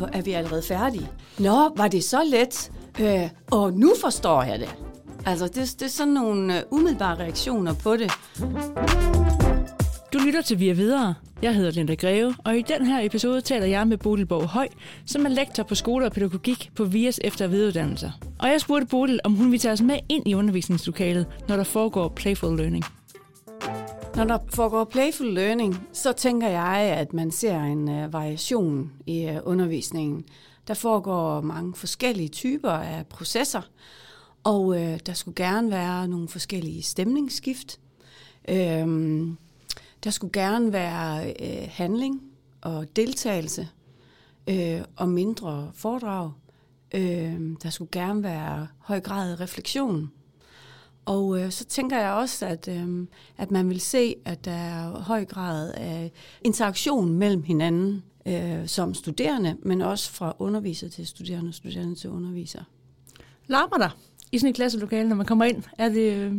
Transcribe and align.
hvor 0.00 0.08
er 0.12 0.22
vi 0.22 0.32
allerede 0.32 0.62
færdige? 0.62 1.08
Nå, 1.38 1.72
var 1.76 1.88
det 1.88 2.04
så 2.04 2.22
let? 2.24 2.72
Øh, 3.00 3.30
og 3.50 3.72
nu 3.72 3.92
forstår 4.00 4.42
jeg 4.42 4.58
det. 4.58 4.74
Altså, 5.26 5.46
det, 5.46 5.54
det 5.54 5.82
er 5.82 5.88
sådan 5.88 6.12
nogle 6.12 6.56
øh, 6.58 6.62
umiddelbare 6.70 7.18
reaktioner 7.18 7.74
på 7.74 7.96
det. 7.96 8.12
Du 10.12 10.18
lytter 10.18 10.42
til 10.42 10.58
Via 10.58 10.72
Videre. 10.72 11.14
Jeg 11.42 11.54
hedder 11.54 11.70
Linda 11.70 11.94
Greve, 11.94 12.34
og 12.44 12.58
i 12.58 12.62
den 12.62 12.86
her 12.86 13.00
episode 13.04 13.40
taler 13.40 13.66
jeg 13.66 13.86
med 13.86 13.96
Bodil 13.96 14.26
Borg 14.26 14.48
Høj, 14.48 14.68
som 15.06 15.26
er 15.26 15.28
lektor 15.28 15.62
på 15.62 15.74
skole 15.74 16.06
og 16.06 16.12
pædagogik 16.12 16.70
på 16.76 16.84
VIAs 16.84 17.20
efter- 17.24 17.44
og 17.44 17.52
videreuddannelser. 17.52 18.10
Og 18.38 18.48
jeg 18.48 18.60
spurgte 18.60 18.86
Bodil, 18.86 19.20
om 19.24 19.34
hun 19.34 19.52
vil 19.52 19.58
tage 19.60 19.72
os 19.72 19.82
med 19.82 19.98
ind 20.08 20.28
i 20.28 20.34
undervisningslokalet, 20.34 21.26
når 21.48 21.56
der 21.56 21.64
foregår 21.64 22.08
playful 22.08 22.56
learning. 22.56 22.84
Når 24.16 24.24
der 24.24 24.38
foregår 24.48 24.84
playful 24.84 25.26
learning, 25.26 25.88
så 25.92 26.12
tænker 26.12 26.48
jeg, 26.48 26.76
at 26.76 27.12
man 27.12 27.30
ser 27.30 27.60
en 27.60 27.88
uh, 27.88 28.12
variation 28.12 28.92
i 29.06 29.28
uh, 29.28 29.36
undervisningen. 29.44 30.24
Der 30.68 30.74
foregår 30.74 31.40
mange 31.40 31.74
forskellige 31.74 32.28
typer 32.28 32.70
af 32.70 33.06
processer, 33.06 33.62
og 34.44 34.66
uh, 34.66 34.96
der 35.06 35.12
skulle 35.12 35.34
gerne 35.34 35.70
være 35.70 36.08
nogle 36.08 36.28
forskellige 36.28 36.82
stemningsskift. 36.82 37.80
Uh, 38.48 38.56
der 40.04 40.10
skulle 40.10 40.32
gerne 40.32 40.72
være 40.72 41.34
uh, 41.40 41.68
handling 41.68 42.22
og 42.60 42.96
deltagelse 42.96 43.68
uh, 44.50 44.84
og 44.96 45.08
mindre 45.08 45.70
foredrag. 45.74 46.32
Uh, 46.94 47.56
der 47.62 47.70
skulle 47.70 47.90
gerne 47.92 48.22
være 48.22 48.66
høj 48.78 49.00
grad 49.00 49.32
af 49.32 49.40
refleksion. 49.40 50.10
Og 51.10 51.40
øh, 51.40 51.50
så 51.50 51.64
tænker 51.64 51.98
jeg 51.98 52.10
også, 52.10 52.46
at, 52.46 52.68
øh, 52.68 53.06
at 53.38 53.50
man 53.50 53.68
vil 53.68 53.80
se, 53.80 54.14
at 54.24 54.44
der 54.44 54.52
er 54.52 55.00
høj 55.00 55.24
grad 55.24 55.72
af 55.74 56.12
interaktion 56.42 57.14
mellem 57.14 57.42
hinanden 57.42 58.02
øh, 58.26 58.66
som 58.66 58.94
studerende, 58.94 59.56
men 59.62 59.80
også 59.82 60.10
fra 60.10 60.36
underviser 60.38 60.88
til 60.88 61.06
studerende 61.06 61.48
og 61.48 61.54
studerende 61.54 61.94
til 61.94 62.10
underviser. 62.10 62.62
Larmer 63.46 63.76
der 63.76 63.96
i 64.32 64.38
sådan 64.38 64.50
et 64.50 64.56
klasselokale, 64.56 65.08
når 65.08 65.16
man 65.16 65.26
kommer 65.26 65.44
ind? 65.44 65.62
Er 65.78 65.88
det... 65.88 66.12
Øh... 66.12 66.34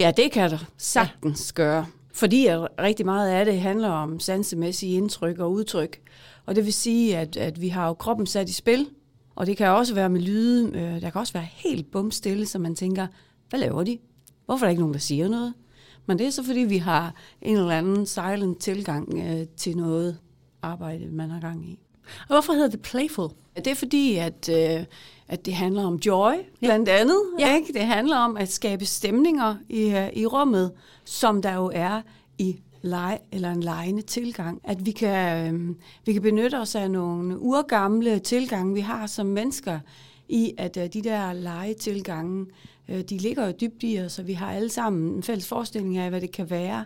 Ja, 0.00 0.12
det 0.16 0.32
kan 0.32 0.50
der 0.50 0.64
sagtens 0.76 1.52
ja. 1.56 1.62
gøre. 1.62 1.86
Fordi 2.12 2.46
at 2.46 2.68
rigtig 2.80 3.06
meget 3.06 3.30
af 3.30 3.44
det 3.44 3.60
handler 3.60 3.88
om 3.88 4.20
sansemæssige 4.20 4.96
indtryk 4.96 5.38
og 5.38 5.52
udtryk. 5.52 6.00
Og 6.46 6.56
det 6.56 6.64
vil 6.64 6.72
sige, 6.72 7.18
at, 7.18 7.36
at 7.36 7.60
vi 7.60 7.68
har 7.68 7.86
jo 7.86 7.94
kroppen 7.94 8.26
sat 8.26 8.48
i 8.48 8.52
spil, 8.52 8.88
og 9.34 9.46
det 9.46 9.56
kan 9.56 9.68
også 9.68 9.94
være 9.94 10.08
med 10.08 10.20
lyde. 10.20 10.70
Øh, 10.74 11.00
der 11.00 11.10
kan 11.10 11.20
også 11.20 11.32
være 11.32 11.48
helt 11.50 11.90
bumstille, 11.90 12.46
så 12.46 12.58
man 12.58 12.74
tænker, 12.74 13.06
hvad 13.50 13.60
laver 13.60 13.84
de? 13.84 13.98
Hvorfor 14.46 14.64
er 14.64 14.68
der 14.68 14.70
ikke 14.70 14.82
nogen, 14.82 14.94
der 14.94 15.00
siger 15.00 15.28
noget? 15.28 15.54
Men 16.06 16.18
det 16.18 16.26
er 16.26 16.30
så, 16.30 16.42
fordi 16.42 16.60
vi 16.60 16.78
har 16.78 17.14
en 17.42 17.56
eller 17.56 17.78
anden 17.78 18.06
silent 18.06 18.58
tilgang 18.58 19.18
øh, 19.18 19.46
til 19.56 19.76
noget 19.76 20.18
arbejde, 20.62 21.06
man 21.06 21.30
har 21.30 21.40
gang 21.40 21.68
i. 21.68 21.78
Og 22.20 22.26
hvorfor 22.28 22.52
hedder 22.52 22.68
det 22.68 22.82
playful? 22.82 23.30
Det 23.56 23.66
er 23.66 23.74
fordi, 23.74 24.16
at, 24.16 24.48
øh, 24.48 24.84
at 25.28 25.46
det 25.46 25.54
handler 25.54 25.84
om 25.84 25.94
joy, 25.94 26.32
blandt 26.60 26.88
andet. 26.88 27.22
Ja. 27.38 27.56
Ikke? 27.56 27.72
Det 27.72 27.82
handler 27.82 28.16
om 28.16 28.36
at 28.36 28.48
skabe 28.48 28.84
stemninger 28.84 29.54
i, 29.68 30.08
i 30.12 30.26
rummet, 30.26 30.72
som 31.04 31.42
der 31.42 31.54
jo 31.54 31.70
er 31.74 32.02
i 32.38 32.60
lege 32.82 33.18
eller 33.32 33.50
en 33.50 33.62
lejende 33.62 34.02
tilgang. 34.02 34.60
At 34.64 34.86
vi 34.86 34.90
kan, 34.90 35.54
øh, 35.54 35.74
vi 36.06 36.12
kan 36.12 36.22
benytte 36.22 36.58
os 36.60 36.74
af 36.74 36.90
nogle 36.90 37.38
urgamle 37.38 38.18
tilgange, 38.18 38.74
vi 38.74 38.80
har 38.80 39.06
som 39.06 39.26
mennesker, 39.26 39.80
i 40.28 40.54
at 40.58 40.76
øh, 40.76 40.86
de 40.92 41.02
der 41.02 41.32
legetilgange, 41.32 42.46
øh, 42.88 43.00
de 43.00 43.18
ligger 43.18 43.46
jo 43.46 43.52
dybt 43.60 43.82
i 43.82 44.00
os, 44.00 44.18
og 44.18 44.26
vi 44.26 44.32
har 44.32 44.52
alle 44.52 44.68
sammen 44.68 45.14
en 45.14 45.22
fælles 45.22 45.48
forestilling 45.48 45.96
af, 45.96 46.10
hvad 46.10 46.20
det 46.20 46.32
kan 46.32 46.50
være, 46.50 46.84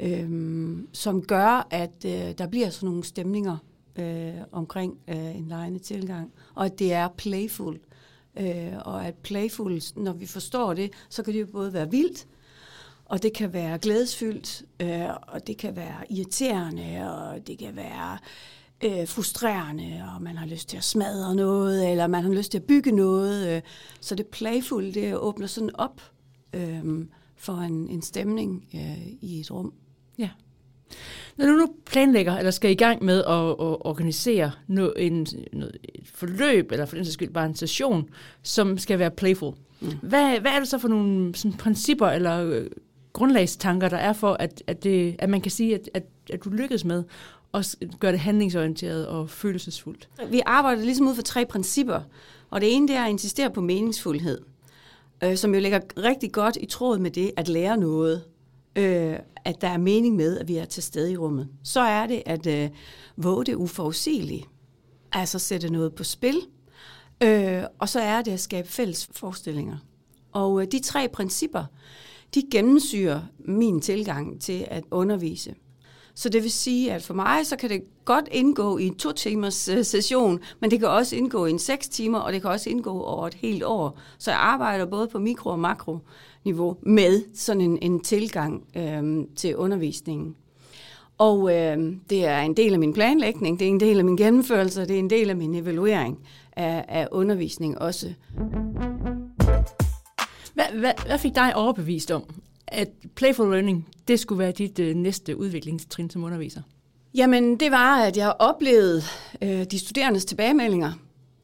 øh, 0.00 0.78
som 0.92 1.22
gør, 1.22 1.66
at 1.70 2.04
øh, 2.06 2.32
der 2.38 2.46
bliver 2.46 2.70
sådan 2.70 2.86
nogle 2.86 3.04
stemninger 3.04 3.56
øh, 3.96 4.34
omkring 4.52 4.98
øh, 5.08 5.36
en 5.36 5.48
legende 5.48 5.78
tilgang, 5.78 6.32
og 6.54 6.64
at 6.64 6.78
det 6.78 6.92
er 6.92 7.08
playful. 7.08 7.80
Øh, 8.38 8.72
og 8.84 9.06
at 9.06 9.14
playful, 9.14 9.80
når 9.96 10.12
vi 10.12 10.26
forstår 10.26 10.74
det, 10.74 10.92
så 11.08 11.22
kan 11.22 11.34
det 11.34 11.40
jo 11.40 11.46
både 11.46 11.72
være 11.72 11.90
vildt, 11.90 12.26
og 13.04 13.22
det 13.22 13.32
kan 13.32 13.52
være 13.52 13.78
glædesfyldt, 13.78 14.64
øh, 14.80 15.08
og 15.22 15.46
det 15.46 15.56
kan 15.56 15.76
være 15.76 16.12
irriterende, 16.12 17.12
og 17.12 17.46
det 17.46 17.58
kan 17.58 17.76
være 17.76 18.18
øh, 18.84 19.08
frustrerende, 19.08 20.04
og 20.14 20.22
man 20.22 20.36
har 20.36 20.46
lyst 20.46 20.68
til 20.68 20.76
at 20.76 20.84
smadre 20.84 21.34
noget, 21.34 21.90
eller 21.90 22.06
man 22.06 22.22
har 22.22 22.30
lyst 22.30 22.50
til 22.50 22.58
at 22.58 22.64
bygge 22.64 22.92
noget. 22.92 23.56
Øh. 23.56 23.62
Så 24.00 24.14
det 24.14 24.26
playful, 24.26 24.94
det 24.94 25.16
åbner 25.16 25.46
sådan 25.46 25.70
op 25.74 26.02
øh, 26.52 27.06
for 27.36 27.56
en, 27.56 27.88
en 27.88 28.02
stemning 28.02 28.64
øh, 28.74 29.06
i 29.20 29.40
et 29.40 29.50
rum. 29.50 29.72
Ja. 30.18 30.28
Når 31.36 31.46
du 31.46 31.52
nu 31.52 31.74
planlægger, 31.86 32.36
eller 32.36 32.50
skal 32.50 32.70
i 32.70 32.74
gang 32.74 33.04
med 33.04 33.18
at, 33.18 33.50
at 33.50 33.76
organisere 33.80 34.50
noget, 34.66 34.92
en, 34.96 35.26
noget, 35.52 35.76
et 35.94 36.08
forløb, 36.14 36.72
eller 36.72 36.86
for 36.86 36.96
den 36.96 37.04
sags 37.04 37.14
skyld 37.14 37.30
bare 37.30 37.46
en 37.46 37.54
session, 37.54 38.08
som 38.42 38.78
skal 38.78 38.98
være 38.98 39.10
playful, 39.10 39.54
mm. 39.80 39.88
hvad, 40.02 40.40
hvad 40.40 40.50
er 40.50 40.58
det 40.58 40.68
så 40.68 40.78
for 40.78 40.88
nogle 40.88 41.34
sådan, 41.34 41.58
principper 41.58 42.06
eller 42.06 42.44
øh, 42.44 42.66
grundlagstanker, 43.12 43.88
der 43.88 43.96
er 43.96 44.12
for, 44.12 44.32
at, 44.32 44.62
at, 44.66 44.84
det, 44.84 45.16
at 45.18 45.30
man 45.30 45.40
kan 45.40 45.50
sige, 45.50 45.74
at, 45.74 45.90
at, 45.94 46.02
at 46.32 46.44
du 46.44 46.50
lykkes 46.50 46.84
med 46.84 47.04
og 47.52 47.64
gøre 48.00 48.12
det 48.12 48.20
handlingsorienteret 48.20 49.06
og 49.06 49.30
følelsesfuldt? 49.30 50.08
Vi 50.30 50.42
arbejder 50.46 50.82
ligesom 50.82 51.08
ud 51.08 51.14
for 51.14 51.22
tre 51.22 51.46
principper, 51.46 52.00
og 52.50 52.60
det 52.60 52.74
ene 52.74 52.88
det 52.88 52.96
er 52.96 53.04
at 53.04 53.10
insistere 53.10 53.50
på 53.50 53.60
meningsfuldhed, 53.60 54.40
øh, 55.24 55.36
som 55.36 55.54
jo 55.54 55.60
ligger 55.60 55.80
rigtig 55.96 56.32
godt 56.32 56.58
i 56.60 56.66
tråd 56.66 56.98
med 56.98 57.10
det 57.10 57.32
at 57.36 57.48
lære 57.48 57.76
noget, 57.76 58.24
øh, 58.76 59.16
at 59.44 59.60
der 59.60 59.68
er 59.68 59.78
mening 59.78 60.16
med, 60.16 60.38
at 60.38 60.48
vi 60.48 60.56
er 60.56 60.64
til 60.64 60.82
stede 60.82 61.12
i 61.12 61.16
rummet. 61.16 61.48
Så 61.64 61.80
er 61.80 62.06
det 62.06 62.22
at 62.26 62.46
øh, 62.46 62.70
våge 63.16 63.44
det 63.44 63.54
uforudsigelige, 63.54 64.46
altså 65.12 65.38
sætte 65.38 65.72
noget 65.72 65.94
på 65.94 66.04
spil, 66.04 66.36
øh, 67.22 67.62
og 67.78 67.88
så 67.88 68.00
er 68.00 68.22
det 68.22 68.30
at 68.30 68.40
skabe 68.40 68.68
fælles 68.68 69.08
forestillinger. 69.12 69.76
Og 70.32 70.62
øh, 70.62 70.66
de 70.72 70.78
tre 70.78 71.08
principper, 71.08 71.64
de 72.34 72.42
gennemsyrer 72.52 73.20
min 73.38 73.80
tilgang 73.80 74.40
til 74.40 74.66
at 74.70 74.84
undervise. 74.90 75.54
Så 76.14 76.28
det 76.28 76.42
vil 76.42 76.50
sige, 76.50 76.92
at 76.92 77.02
for 77.02 77.14
mig, 77.14 77.46
så 77.46 77.56
kan 77.56 77.70
det 77.70 77.82
godt 78.04 78.28
indgå 78.32 78.78
i 78.78 78.86
en 78.86 78.94
to 78.94 79.12
timers 79.12 79.68
øh, 79.68 79.84
session, 79.84 80.40
men 80.60 80.70
det 80.70 80.78
kan 80.78 80.88
også 80.88 81.16
indgå 81.16 81.46
i 81.46 81.50
en 81.50 81.58
seks 81.58 81.88
timer, 81.88 82.18
og 82.18 82.32
det 82.32 82.42
kan 82.42 82.50
også 82.50 82.70
indgå 82.70 83.02
over 83.02 83.26
et 83.26 83.34
helt 83.34 83.64
år. 83.64 83.98
Så 84.18 84.30
jeg 84.30 84.40
arbejder 84.40 84.86
både 84.86 85.08
på 85.08 85.18
mikro- 85.18 85.50
og 85.50 85.58
makroniveau 85.58 86.76
med 86.82 87.22
sådan 87.34 87.60
en, 87.60 87.78
en 87.82 88.00
tilgang 88.00 88.64
øhm, 88.76 89.26
til 89.36 89.56
undervisningen. 89.56 90.36
Og 91.18 91.56
øh, 91.56 91.78
det 92.10 92.26
er 92.26 92.40
en 92.40 92.56
del 92.56 92.72
af 92.72 92.78
min 92.78 92.92
planlægning, 92.92 93.58
det 93.58 93.64
er 93.64 93.70
en 93.70 93.80
del 93.80 93.98
af 93.98 94.04
min 94.04 94.16
gennemførelse, 94.16 94.80
det 94.80 94.94
er 94.94 94.98
en 94.98 95.10
del 95.10 95.30
af 95.30 95.36
min 95.36 95.54
evaluering 95.54 96.18
af, 96.52 96.84
af 96.88 97.08
undervisning 97.12 97.78
også. 97.78 98.12
Hvad, 100.54 100.64
hvad, 100.80 100.92
hvad 101.06 101.18
fik 101.18 101.34
dig 101.34 101.56
overbevist 101.56 102.10
om, 102.10 102.22
at 102.70 102.88
playful 103.14 103.50
learning, 103.50 103.88
det 104.08 104.20
skulle 104.20 104.38
være 104.38 104.52
dit 104.52 104.78
øh, 104.78 104.94
næste 104.94 105.36
udviklingstrin 105.36 106.10
som 106.10 106.24
underviser? 106.24 106.62
Jamen, 107.14 107.60
det 107.60 107.70
var, 107.70 108.02
at 108.02 108.16
jeg 108.16 108.34
oplevede 108.38 109.02
øh, 109.42 109.64
de 109.64 109.78
studerendes 109.78 110.24
tilbagemeldinger. 110.24 110.92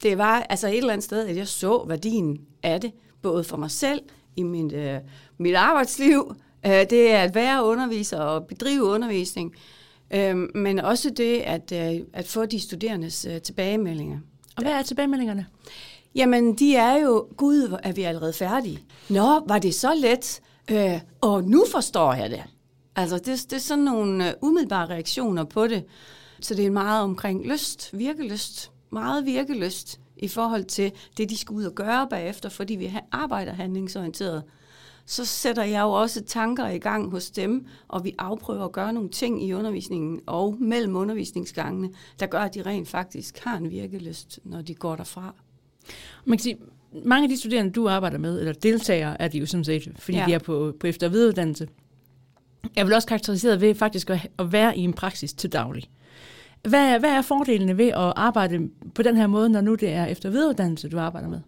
Det 0.03 0.19
var 0.19 0.47
altså 0.51 0.69
et 0.69 0.77
eller 0.77 0.93
andet 0.93 1.05
sted, 1.05 1.27
at 1.27 1.37
jeg 1.37 1.49
så 1.49 1.85
værdien 1.89 2.41
af 2.63 2.81
det, 2.81 2.93
både 3.23 3.45
for 3.45 3.57
mig 3.57 3.71
selv, 3.71 4.01
i 4.37 4.43
mit, 4.43 4.73
øh, 4.73 4.99
mit 5.39 5.55
arbejdsliv, 5.55 6.35
øh, 6.67 6.73
det 6.73 7.11
er 7.11 7.19
at 7.19 7.35
være 7.35 7.65
underviser 7.65 8.19
og 8.19 8.47
bedrive 8.47 8.85
undervisning, 8.85 9.55
øh, 10.11 10.37
men 10.55 10.79
også 10.79 11.11
det 11.11 11.39
at, 11.39 11.73
øh, 11.73 12.01
at 12.13 12.27
få 12.27 12.47
de 12.47 12.61
studerendes 12.61 13.27
øh, 13.31 13.41
tilbagemeldinger. 13.41 14.19
Og 14.57 14.63
hvad 14.63 14.73
er 14.73 14.83
tilbagemeldingerne? 14.83 15.47
Jamen, 16.15 16.55
de 16.55 16.77
er 16.77 16.97
jo, 16.97 17.27
gud, 17.37 17.79
er 17.83 17.93
vi 17.93 18.03
allerede 18.03 18.33
færdige? 18.33 18.79
Nå, 19.09 19.43
var 19.47 19.59
det 19.59 19.75
så 19.75 19.95
let? 19.95 20.41
Øh, 20.71 21.01
og 21.21 21.45
nu 21.45 21.65
forstår 21.73 22.15
jeg 22.15 22.31
det. 22.31 22.43
Altså, 22.97 23.19
det, 23.19 23.27
det 23.27 23.53
er 23.53 23.59
sådan 23.59 23.85
nogle 23.85 24.29
øh, 24.29 24.35
umiddelbare 24.43 24.87
reaktioner 24.87 25.45
på 25.45 25.67
det. 25.67 25.85
Så 26.41 26.55
det 26.55 26.67
er 26.67 26.71
meget 26.71 27.03
omkring 27.03 27.47
lyst, 27.47 27.91
virkelyst, 27.93 28.73
meget 28.91 29.27
virkelyst 29.27 30.01
i 30.17 30.29
forhold 30.29 30.65
til 30.65 30.93
det, 31.17 31.31
de 31.31 31.37
skal 31.37 31.55
ud 31.55 31.65
og 31.65 31.75
gøre 31.75 32.07
bagefter, 32.11 32.49
fordi 32.49 32.75
vi 32.75 32.97
arbejder 33.13 33.53
handlingsorienteret. 33.53 34.43
Så 35.07 35.25
sætter 35.25 35.63
jeg 35.63 35.83
jo 35.83 35.91
også 35.91 36.25
tanker 36.25 36.69
i 36.69 36.79
gang 36.79 37.11
hos 37.11 37.31
dem, 37.31 37.67
og 37.89 38.05
vi 38.05 38.15
afprøver 38.19 38.65
at 38.65 38.73
gøre 38.73 38.93
nogle 38.93 39.09
ting 39.09 39.45
i 39.45 39.53
undervisningen 39.53 40.21
og 40.27 40.57
mellem 40.61 40.97
undervisningsgangene, 40.97 41.91
der 42.21 42.27
gør, 42.27 42.41
at 42.41 42.55
de 42.55 42.63
rent 42.63 42.89
faktisk 42.89 43.39
har 43.39 43.57
en 43.57 43.71
virkelyst, 43.71 44.41
når 44.45 44.63
de 44.63 44.75
går 44.75 44.97
derfra. 44.97 45.35
Man 46.25 46.39
kan 46.39 46.43
sige, 46.43 46.59
mange 47.05 47.25
af 47.25 47.29
de 47.29 47.37
studerende, 47.39 47.73
du 47.73 47.89
arbejder 47.89 48.19
med, 48.19 48.39
eller 48.39 48.53
deltagere, 48.53 49.23
er 49.23 49.29
de 49.29 49.39
jo 49.39 49.47
sådan 49.47 49.65
set, 49.65 49.93
fordi 49.99 50.19
ja. 50.19 50.25
de 50.27 50.35
er 50.35 50.39
på, 50.39 50.75
på 50.81 50.87
efter- 50.87 51.07
og 51.07 51.13
videreuddannelse. 51.13 51.69
Jeg 52.77 52.87
vil 52.87 52.95
også 52.95 53.09
karakteriseret 53.09 53.61
ved 53.61 53.75
faktisk 53.75 54.11
at, 54.11 54.29
at 54.39 54.53
være 54.53 54.79
i 54.79 54.81
en 54.81 54.93
praksis 54.93 55.33
til 55.33 55.53
daglig. 55.53 55.85
Hvad, 56.63 56.99
hvad 56.99 57.11
er 57.11 57.23
fordelene 57.23 57.79
ved 57.79 57.89
at 57.89 58.13
arbejde 58.17 58.69
på 58.95 59.03
den 59.03 59.17
her 59.17 59.27
måde, 59.27 59.49
når 59.49 59.61
nu 59.61 59.75
det 59.75 59.89
er 59.89 60.07
efter- 60.07 60.29
og 60.29 60.33
videreuddannelse, 60.33 60.89
du 60.89 60.99
arbejder 60.99 61.29
med? 61.29 61.41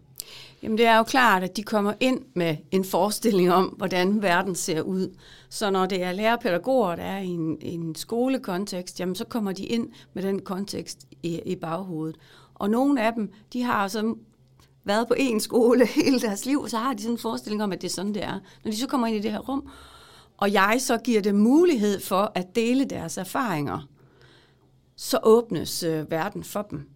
Jamen 0.63 0.77
det 0.77 0.85
er 0.85 0.97
jo 0.97 1.03
klart, 1.03 1.43
at 1.43 1.57
de 1.57 1.63
kommer 1.63 1.93
ind 1.99 2.21
med 2.33 2.55
en 2.71 2.85
forestilling 2.85 3.51
om, 3.51 3.65
hvordan 3.65 4.21
verden 4.21 4.55
ser 4.55 4.81
ud. 4.81 5.15
Så 5.49 5.71
når 5.71 5.85
det 5.85 6.03
er 6.03 6.11
lærerpædagoger, 6.11 6.95
der 6.95 7.03
er 7.03 7.19
i 7.19 7.27
en, 7.27 7.57
en 7.61 7.95
skolekontekst, 7.95 8.99
jamen 8.99 9.15
så 9.15 9.25
kommer 9.25 9.51
de 9.51 9.65
ind 9.65 9.89
med 10.13 10.23
den 10.23 10.39
kontekst 10.39 11.07
i, 11.23 11.41
i 11.45 11.55
baghovedet. 11.55 12.15
Og 12.55 12.69
nogle 12.69 13.03
af 13.03 13.13
dem, 13.13 13.31
de 13.53 13.63
har 13.63 13.87
så 13.87 14.15
været 14.89 15.07
på 15.07 15.13
én 15.13 15.39
skole 15.39 15.85
hele 15.97 16.19
deres 16.19 16.45
liv, 16.45 16.67
så 16.67 16.77
har 16.77 16.93
de 16.93 17.01
sådan 17.01 17.13
en 17.13 17.19
forestilling 17.19 17.63
om, 17.63 17.71
at 17.71 17.81
det 17.81 17.87
er 17.87 17.91
sådan, 17.91 18.13
det 18.13 18.23
er. 18.23 18.39
Når 18.63 18.71
de 18.71 18.77
så 18.77 18.87
kommer 18.87 19.07
ind 19.07 19.17
i 19.17 19.19
det 19.19 19.31
her 19.31 19.39
rum, 19.39 19.69
og 20.37 20.53
jeg 20.53 20.77
så 20.79 20.97
giver 20.97 21.21
dem 21.21 21.35
mulighed 21.35 21.99
for 21.99 22.31
at 22.35 22.55
dele 22.55 22.85
deres 22.85 23.17
erfaringer, 23.17 23.87
så 24.95 25.19
åbnes 25.23 25.83
øh, 25.83 26.11
verden 26.11 26.43
for 26.43 26.61
dem. 26.61 26.89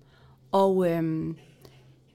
Og 0.51 0.91
øh, 0.91 1.33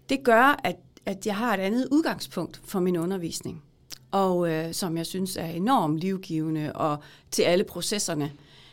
det 0.08 0.24
gør, 0.24 0.60
at, 0.64 0.76
at 1.06 1.26
jeg 1.26 1.36
har 1.36 1.54
et 1.54 1.60
andet 1.60 1.88
udgangspunkt 1.90 2.60
for 2.64 2.80
min 2.80 2.96
undervisning, 2.96 3.62
og 4.10 4.50
øh, 4.50 4.72
som 4.74 4.96
jeg 4.96 5.06
synes 5.06 5.36
er 5.36 5.46
enormt 5.46 5.98
livgivende 5.98 6.72
og 6.72 6.98
til 7.30 7.42
alle 7.42 7.64
processerne. 7.64 8.32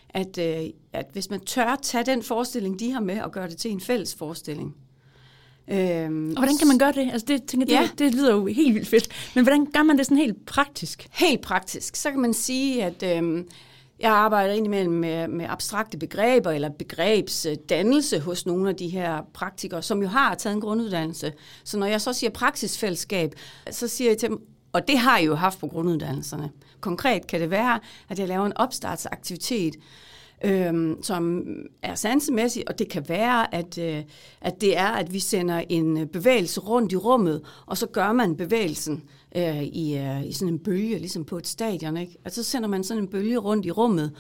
At, 0.09 0.37
øh, 0.37 0.69
at 0.93 1.05
hvis 1.11 1.29
man 1.29 1.39
tør 1.39 1.75
tage 1.81 2.05
den 2.05 2.23
forestilling, 2.23 2.79
de 2.79 2.91
har 2.91 2.99
med, 2.99 3.21
og 3.21 3.31
gøre 3.31 3.47
det 3.49 3.57
til 3.57 3.71
en 3.71 3.81
fælles 3.81 4.15
forestilling, 4.15 4.75
Øhm, 5.67 6.29
og 6.29 6.37
hvordan 6.37 6.57
kan 6.57 6.67
man 6.67 6.77
gøre 6.77 6.91
det? 6.91 7.09
Altså 7.11 7.25
det, 7.27 7.43
tænker, 7.43 7.65
ja. 7.69 7.89
det, 7.91 7.99
det 7.99 8.15
lyder 8.15 8.33
jo 8.33 8.45
helt 8.45 8.75
vildt 8.75 8.87
fedt. 8.87 9.07
Men 9.35 9.43
hvordan 9.43 9.65
gør 9.65 9.83
man 9.83 9.97
det 9.97 10.05
sådan 10.05 10.17
helt 10.17 10.45
praktisk? 10.45 11.07
Helt 11.11 11.41
praktisk. 11.41 11.95
Så 11.95 12.11
kan 12.11 12.19
man 12.19 12.33
sige, 12.33 12.83
at 12.83 13.03
øhm, 13.03 13.47
jeg 13.99 14.11
arbejder 14.11 14.53
indimellem 14.53 14.93
med, 14.93 15.27
med 15.27 15.45
abstrakte 15.49 15.97
begreber 15.97 16.51
eller 16.51 16.69
begrebsdannelse 16.69 18.19
hos 18.19 18.45
nogle 18.45 18.69
af 18.69 18.75
de 18.75 18.87
her 18.87 19.21
praktikere, 19.33 19.81
som 19.81 20.01
jo 20.01 20.07
har 20.07 20.35
taget 20.35 20.53
en 20.53 20.61
grunduddannelse. 20.61 21.33
Så 21.63 21.77
når 21.77 21.85
jeg 21.85 22.01
så 22.01 22.13
siger 22.13 22.29
praksisfællesskab, 22.29 23.33
så 23.71 23.87
siger 23.87 24.09
jeg 24.09 24.17
til 24.17 24.29
dem, 24.29 24.41
og 24.73 24.87
det 24.87 24.97
har 24.97 25.17
jeg 25.17 25.27
jo 25.27 25.35
haft 25.35 25.59
på 25.59 25.67
grunduddannelserne. 25.67 26.49
Konkret 26.81 27.27
kan 27.27 27.41
det 27.41 27.51
være, 27.51 27.79
at 28.09 28.19
jeg 28.19 28.27
laver 28.27 28.45
en 28.45 28.57
opstartsaktivitet, 28.57 29.75
øhm, 30.43 31.03
som 31.03 31.45
er 31.81 31.95
sansemæssig, 31.95 32.63
og 32.67 32.79
det 32.79 32.89
kan 32.89 33.09
være, 33.09 33.55
at, 33.55 33.77
øh, 33.77 34.03
at 34.41 34.61
det 34.61 34.77
er, 34.77 34.87
at 34.87 35.13
vi 35.13 35.19
sender 35.19 35.63
en 35.69 35.97
øh, 35.97 36.05
bevægelse 36.05 36.59
rundt 36.59 36.91
i 36.91 36.95
rummet, 36.95 37.41
og 37.65 37.77
så 37.77 37.87
gør 37.87 38.11
man 38.11 38.35
bevægelsen 38.35 39.03
øh, 39.35 39.63
i, 39.63 39.97
øh, 39.97 40.25
i 40.25 40.33
sådan 40.33 40.53
en 40.53 40.59
bølge, 40.59 40.97
ligesom 40.97 41.25
på 41.25 41.37
et 41.37 41.47
stadion. 41.47 41.97
Ikke? 41.97 42.17
Altså, 42.25 42.43
så 42.43 42.49
sender 42.49 42.69
man 42.69 42.83
sådan 42.83 43.03
en 43.03 43.09
bølge 43.09 43.37
rundt 43.37 43.65
i 43.65 43.71
rummet, 43.71 44.11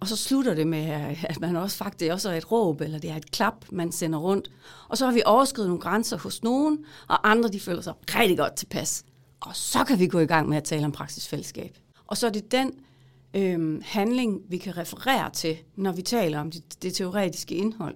og 0.00 0.08
så 0.08 0.16
slutter 0.16 0.54
det 0.54 0.66
med, 0.66 1.10
øh, 1.10 1.24
at 1.24 1.40
man 1.40 1.56
også 1.56 1.76
faktisk 1.76 2.12
også 2.12 2.30
er 2.30 2.36
et 2.36 2.52
råb, 2.52 2.80
eller 2.80 2.98
det 2.98 3.10
er 3.10 3.16
et 3.16 3.30
klap, 3.30 3.64
man 3.70 3.92
sender 3.92 4.18
rundt. 4.18 4.50
Og 4.88 4.98
så 4.98 5.06
har 5.06 5.12
vi 5.12 5.22
overskrevet 5.26 5.68
nogle 5.68 5.82
grænser 5.82 6.18
hos 6.18 6.42
nogen, 6.42 6.78
og 7.08 7.30
andre 7.30 7.48
de 7.48 7.60
føler 7.60 7.80
sig 7.80 7.94
rigtig 8.14 8.38
godt 8.38 8.54
tilpas. 8.54 9.04
Og 9.40 9.56
så 9.56 9.84
kan 9.84 9.98
vi 9.98 10.06
gå 10.06 10.18
i 10.18 10.26
gang 10.26 10.48
med 10.48 10.56
at 10.56 10.64
tale 10.64 10.84
om 10.84 10.92
praksisfællesskab. 10.92 11.78
Og 12.06 12.16
så 12.16 12.26
er 12.26 12.30
det 12.30 12.52
den 12.52 12.72
øh, 13.34 13.82
handling, 13.84 14.42
vi 14.48 14.58
kan 14.58 14.76
referere 14.76 15.30
til, 15.30 15.56
når 15.76 15.92
vi 15.92 16.02
taler 16.02 16.40
om 16.40 16.50
det, 16.50 16.82
det 16.82 16.94
teoretiske 16.94 17.54
indhold. 17.54 17.94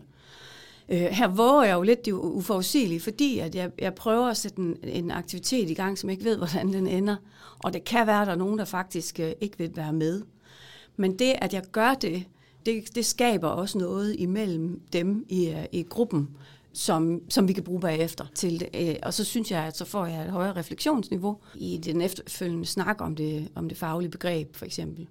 Øh, 0.88 1.00
her 1.00 1.28
våger 1.28 1.64
jeg 1.64 1.74
jo 1.74 1.82
lidt 1.82 2.04
det 2.04 2.12
uforudsigelige, 2.12 3.00
fordi 3.00 3.38
at 3.38 3.54
jeg, 3.54 3.70
jeg 3.78 3.94
prøver 3.94 4.26
at 4.26 4.36
sætte 4.36 4.58
en, 4.58 4.76
en 4.82 5.10
aktivitet 5.10 5.70
i 5.70 5.74
gang, 5.74 5.98
som 5.98 6.10
jeg 6.10 6.18
ikke 6.18 6.30
ved, 6.30 6.36
hvordan 6.36 6.72
den 6.72 6.86
ender. 6.86 7.16
Og 7.58 7.72
det 7.72 7.84
kan 7.84 8.06
være, 8.06 8.20
at 8.20 8.26
der 8.26 8.32
er 8.32 8.38
nogen, 8.38 8.58
der 8.58 8.64
faktisk 8.64 9.20
øh, 9.20 9.32
ikke 9.40 9.58
vil 9.58 9.76
være 9.76 9.92
med. 9.92 10.22
Men 10.96 11.18
det, 11.18 11.34
at 11.38 11.54
jeg 11.54 11.62
gør 11.72 11.94
det, 11.94 12.24
det, 12.66 12.94
det 12.94 13.06
skaber 13.06 13.48
også 13.48 13.78
noget 13.78 14.16
imellem 14.18 14.80
dem 14.92 15.24
i, 15.28 15.48
øh, 15.48 15.64
i 15.72 15.82
gruppen, 15.82 16.28
som, 16.74 17.20
som 17.28 17.48
vi 17.48 17.52
kan 17.52 17.64
bruge 17.64 17.80
bagefter 17.80 18.26
til 18.34 18.60
det. 18.60 18.68
Øh, 18.74 18.96
og 19.02 19.14
så 19.14 19.24
synes 19.24 19.50
jeg, 19.50 19.64
at 19.64 19.76
så 19.76 19.84
får 19.84 20.06
jeg 20.06 20.24
et 20.24 20.30
højere 20.30 20.56
refleksionsniveau 20.56 21.36
i 21.54 21.80
den 21.84 22.00
efterfølgende 22.00 22.66
snak 22.66 23.00
om 23.00 23.16
det, 23.16 23.48
om 23.54 23.68
det 23.68 23.78
faglige 23.78 24.10
begreb, 24.10 24.56
for 24.56 24.64
eksempel. 24.64 25.08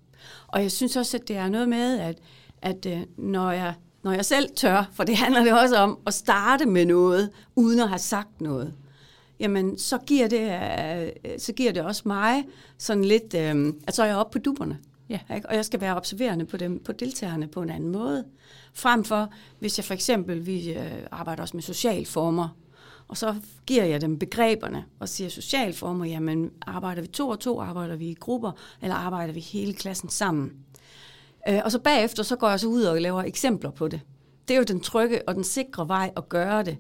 Og 0.48 0.62
jeg 0.62 0.72
synes 0.72 0.96
også, 0.96 1.18
at 1.18 1.28
det 1.28 1.36
er 1.36 1.50
noget 1.50 1.70
med, 1.70 2.00
at, 2.00 2.18
at 2.62 2.86
øh, 2.86 3.02
når, 3.18 3.52
jeg, 3.52 3.74
når 4.04 4.12
jeg 4.12 4.26
selv 4.26 4.50
tør, 4.56 4.90
for 4.94 5.04
det 5.04 5.18
handler 5.18 5.44
det 5.44 5.54
også 5.54 5.78
om 5.78 6.00
at 6.08 6.14
starte 6.14 6.66
med 6.66 6.86
noget, 6.86 7.30
uden 7.56 7.80
at 7.80 7.90
have 7.90 8.00
sagt 8.00 8.42
noget, 8.42 8.74
jamen 9.40 9.78
så 9.78 9.98
giver 9.98 10.28
det, 10.28 10.52
øh, 11.26 11.40
så 11.40 11.54
giver 11.54 11.72
det 11.72 11.84
også 11.84 12.02
mig 12.06 12.44
sådan 12.78 13.06
lidt, 13.06 13.34
øh, 13.34 13.74
at 13.88 13.96
så 13.96 14.04
er 14.04 14.08
jeg 14.08 14.16
oppe 14.16 14.40
på 14.40 14.44
duberne. 14.44 14.78
Ja. 15.14 15.36
Ikke? 15.36 15.50
Og 15.50 15.56
jeg 15.56 15.66
skal 15.66 15.82
være 15.82 15.96
observerende 15.96 16.46
på 16.46 16.58
dem, 16.58 16.84
på 16.84 16.92
deltagerne 16.92 17.48
på 17.48 17.62
en 17.62 17.70
anden 17.70 17.92
måde. 17.92 18.26
Frem 18.74 19.04
for, 19.04 19.30
hvis 19.60 19.78
jeg 19.78 19.86
for 19.86 19.94
eksempel, 19.94 20.46
vi 20.46 20.74
øh, 20.74 20.92
arbejder 21.12 21.42
også 21.42 21.58
med 21.58 21.64
socialformer, 21.64 22.50
og 23.08 23.18
så 23.18 23.36
giver 23.66 23.84
jeg 23.84 24.02
dem 24.02 24.20
begreberne 24.20 24.86
og 25.00 25.10
siger 25.10 25.30
socialformer, 25.30 26.06
jamen 26.06 26.52
arbejder 26.68 27.02
vi 27.02 27.08
to 27.08 27.30
og 27.30 27.40
to, 27.40 27.62
arbejder 27.62 27.96
vi 27.96 28.06
i 28.06 28.14
grupper, 28.14 28.52
eller 28.82 28.96
arbejder 28.96 29.34
vi 29.34 29.40
hele 29.40 29.74
klassen 29.74 30.10
sammen. 30.10 30.52
Øh, 31.50 31.60
og 31.66 31.72
så 31.72 31.80
bagefter, 31.80 32.24
så 32.24 32.36
går 32.36 32.50
jeg 32.50 32.60
så 32.60 32.68
ud 32.68 32.84
og 32.84 33.02
laver 33.02 33.24
eksempler 33.24 33.72
på 33.72 33.88
det. 33.88 34.02
Det 34.48 34.54
er 34.54 34.58
jo 34.58 34.64
den 34.64 34.80
trygge 34.80 35.28
og 35.28 35.36
den 35.36 35.44
sikre 35.44 35.88
vej 35.88 36.12
at 36.18 36.30
gøre 36.30 36.64
det. 36.64 36.78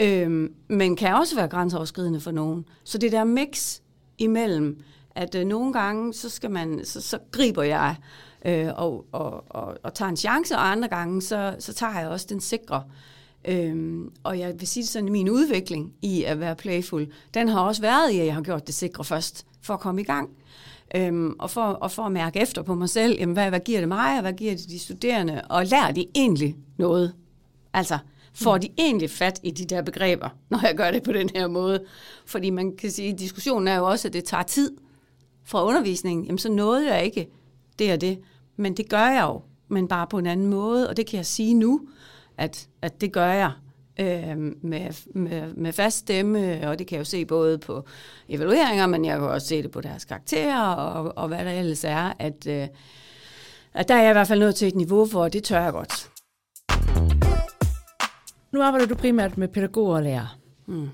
Øh, 0.00 0.50
men 0.68 0.96
kan 0.96 1.14
også 1.14 1.36
være 1.36 1.48
grænseoverskridende 1.48 2.20
for 2.20 2.30
nogen. 2.30 2.64
Så 2.84 2.98
det 2.98 3.12
der 3.12 3.24
mix 3.24 3.80
imellem, 4.18 4.80
at 5.16 5.34
øh, 5.34 5.44
nogle 5.44 5.72
gange, 5.72 6.14
så, 6.14 6.28
skal 6.28 6.50
man, 6.50 6.80
så, 6.84 7.00
så 7.00 7.18
griber 7.32 7.62
jeg 7.62 7.96
øh, 8.44 8.68
og, 8.76 9.04
og, 9.12 9.44
og, 9.48 9.78
og 9.82 9.94
tager 9.94 10.08
en 10.08 10.16
chance, 10.16 10.54
og 10.54 10.70
andre 10.70 10.88
gange, 10.88 11.22
så, 11.22 11.56
så 11.58 11.74
tager 11.74 11.98
jeg 12.00 12.08
også 12.08 12.26
den 12.28 12.40
sikre. 12.40 12.82
Øhm, 13.48 14.12
og 14.22 14.38
jeg 14.38 14.54
vil 14.58 14.68
sige 14.68 14.86
sådan, 14.86 15.12
min 15.12 15.30
udvikling 15.30 15.92
i 16.02 16.24
at 16.24 16.40
være 16.40 16.56
playful, 16.56 17.12
den 17.34 17.48
har 17.48 17.60
også 17.60 17.82
været 17.82 18.12
i, 18.12 18.18
at 18.18 18.26
jeg 18.26 18.34
har 18.34 18.42
gjort 18.42 18.66
det 18.66 18.74
sikre 18.74 19.04
først, 19.04 19.46
for 19.62 19.74
at 19.74 19.80
komme 19.80 20.00
i 20.00 20.04
gang. 20.04 20.30
Øhm, 20.94 21.34
og, 21.38 21.50
for, 21.50 21.62
og 21.62 21.90
for 21.90 22.02
at 22.02 22.12
mærke 22.12 22.40
efter 22.40 22.62
på 22.62 22.74
mig 22.74 22.88
selv, 22.88 23.16
jamen, 23.18 23.32
hvad, 23.32 23.48
hvad 23.48 23.60
giver 23.60 23.80
det 23.80 23.88
mig, 23.88 24.16
og 24.16 24.20
hvad 24.20 24.32
giver 24.32 24.56
det 24.56 24.68
de 24.68 24.78
studerende, 24.78 25.42
og 25.50 25.66
lærer 25.66 25.92
de 25.92 26.06
egentlig 26.14 26.56
noget? 26.78 27.14
Altså, 27.72 27.98
får 28.34 28.58
de 28.58 28.68
egentlig 28.78 29.10
fat 29.10 29.40
i 29.42 29.50
de 29.50 29.64
der 29.64 29.82
begreber, 29.82 30.28
når 30.50 30.60
jeg 30.66 30.76
gør 30.76 30.90
det 30.90 31.02
på 31.02 31.12
den 31.12 31.30
her 31.34 31.48
måde? 31.48 31.84
Fordi 32.26 32.50
man 32.50 32.76
kan 32.76 32.90
sige, 32.90 33.12
at 33.12 33.18
diskussionen 33.18 33.68
er 33.68 33.76
jo 33.76 33.86
også, 33.86 34.08
at 34.08 34.14
det 34.14 34.24
tager 34.24 34.42
tid 34.42 34.70
fra 35.46 35.64
undervisningen. 35.64 36.26
Jamen, 36.26 36.38
så 36.38 36.52
nåede 36.52 36.94
jeg 36.94 37.04
ikke 37.04 37.28
det 37.78 37.92
og 37.92 38.00
det. 38.00 38.18
Men 38.56 38.76
det 38.76 38.88
gør 38.88 39.06
jeg 39.06 39.22
jo, 39.22 39.42
men 39.68 39.88
bare 39.88 40.06
på 40.06 40.18
en 40.18 40.26
anden 40.26 40.46
måde, 40.46 40.88
og 40.88 40.96
det 40.96 41.06
kan 41.06 41.16
jeg 41.16 41.26
sige 41.26 41.54
nu, 41.54 41.80
at, 42.38 42.68
at 42.82 43.00
det 43.00 43.12
gør 43.12 43.26
jeg 43.26 43.52
øh, 44.00 44.36
med, 44.62 45.12
med, 45.14 45.54
med 45.54 45.72
fast 45.72 45.98
stemme, 45.98 46.68
og 46.68 46.78
det 46.78 46.86
kan 46.86 46.96
jeg 46.96 47.00
jo 47.00 47.04
se 47.04 47.24
både 47.24 47.58
på 47.58 47.84
evalueringer, 48.28 48.86
men 48.86 49.04
jeg 49.04 49.18
kan 49.18 49.28
også 49.28 49.46
se 49.46 49.62
det 49.62 49.70
på 49.70 49.80
deres 49.80 50.04
karakterer, 50.04 50.62
og, 50.62 51.12
og 51.16 51.28
hvad 51.28 51.44
der 51.44 51.50
ellers 51.50 51.84
er, 51.84 52.12
at, 52.18 52.46
øh, 52.46 52.68
at 53.74 53.88
der 53.88 53.94
er 53.94 54.02
jeg 54.02 54.10
i 54.10 54.12
hvert 54.12 54.28
fald 54.28 54.40
nået 54.40 54.54
til 54.54 54.68
et 54.68 54.74
niveau, 54.74 55.06
hvor 55.06 55.28
det 55.28 55.44
tør 55.44 55.60
jeg 55.60 55.72
godt. 55.72 56.10
Nu 58.52 58.62
arbejder 58.62 58.86
du 58.86 58.94
primært 58.94 59.38
med 59.38 59.48
pædagoger 59.48 59.96
og 59.96 60.02
lærere. 60.02 60.28
Mm. 60.66 60.88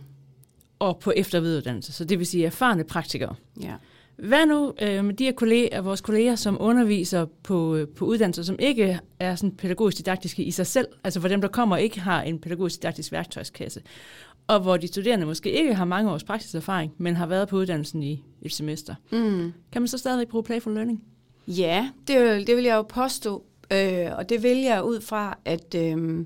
Og 0.78 0.98
på 0.98 1.12
efterviduddannelse, 1.16 1.92
så 1.92 2.04
det 2.04 2.18
vil 2.18 2.26
sige 2.26 2.46
erfarne 2.46 2.84
praktikere. 2.84 3.34
Ja. 3.60 3.74
Hvad 4.16 4.46
nu 4.46 4.74
øh, 4.82 5.04
med 5.04 5.14
de 5.14 5.24
her 5.24 5.32
kolleger, 5.32 5.80
vores 5.80 6.00
kolleger, 6.00 6.34
som 6.34 6.56
underviser 6.60 7.26
på, 7.42 7.76
øh, 7.76 7.88
på 7.88 8.04
uddannelser, 8.04 8.42
som 8.42 8.56
ikke 8.58 9.00
er 9.20 9.34
sådan 9.34 9.56
pædagogisk 9.56 9.98
didaktiske 9.98 10.44
i 10.44 10.50
sig 10.50 10.66
selv, 10.66 10.86
altså 11.04 11.20
for 11.20 11.28
dem, 11.28 11.40
der 11.40 11.48
kommer 11.48 11.76
og 11.76 11.82
ikke 11.82 12.00
har 12.00 12.22
en 12.22 12.38
pædagogisk 12.38 12.82
didaktisk 12.82 13.12
værktøjskasse, 13.12 13.82
og 14.46 14.60
hvor 14.60 14.76
de 14.76 14.86
studerende 14.86 15.26
måske 15.26 15.50
ikke 15.50 15.74
har 15.74 15.84
mange 15.84 16.10
års 16.10 16.24
praksiserfaring, 16.24 16.92
men 16.98 17.16
har 17.16 17.26
været 17.26 17.48
på 17.48 17.56
uddannelsen 17.56 18.02
i 18.02 18.24
et 18.42 18.52
semester. 18.52 18.94
Mm. 19.12 19.52
Kan 19.72 19.82
man 19.82 19.88
så 19.88 19.98
stadig 19.98 20.28
bruge 20.28 20.44
Playful 20.44 20.74
Learning? 20.74 21.02
Ja, 21.46 21.90
det, 22.08 22.46
det 22.46 22.56
vil 22.56 22.64
jeg 22.64 22.76
jo 22.76 22.82
påstå, 22.82 23.44
øh, 23.72 24.06
og 24.16 24.28
det 24.28 24.42
vil 24.42 24.58
jeg 24.58 24.84
ud 24.84 25.00
fra, 25.00 25.38
at... 25.44 25.74
Øh, 25.74 26.24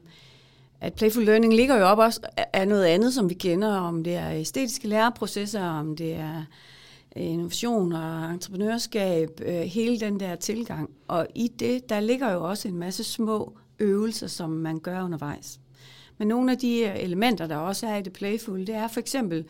at 0.81 0.95
Playful 0.95 1.25
Learning 1.25 1.55
ligger 1.55 1.77
jo 1.77 1.85
op 1.85 1.99
også 1.99 2.21
af 2.53 2.69
noget 2.69 2.85
andet, 2.85 3.15
som 3.15 3.29
vi 3.29 3.35
kender, 3.35 3.69
om 3.69 4.05
det 4.05 4.15
er 4.15 4.31
æstetiske 4.31 4.89
læreprocesser, 4.89 5.63
om 5.63 5.97
det 5.97 6.15
er 6.15 6.45
Øh, 7.17 7.25
innovation 7.25 7.93
og 7.93 8.31
entreprenørskab, 8.31 9.41
øh, 9.45 9.61
hele 9.61 10.01
den 10.01 10.21
der 10.21 10.37
tilgang. 10.37 10.91
Og 11.09 11.27
i 11.35 11.49
det, 11.59 11.89
der 11.89 12.01
ligger 12.01 12.33
jo 12.33 12.45
også 12.45 12.69
en 12.69 12.77
masse 12.77 13.05
små 13.05 13.57
øvelser, 13.79 14.27
som 14.27 14.51
man 14.51 14.79
gør 14.79 15.05
undervejs. 15.05 15.61
Men 16.19 16.29
nogle 16.29 16.53
af 16.53 16.59
de 16.59 16.85
elementer, 16.85 17.47
der 17.47 17.57
også 17.57 17.87
er 17.87 17.97
i 17.97 18.03
det 18.03 18.13
playful, 18.13 18.67
det 18.67 18.75
er 18.75 18.89
for 18.89 19.01
eksempel, 19.01 19.45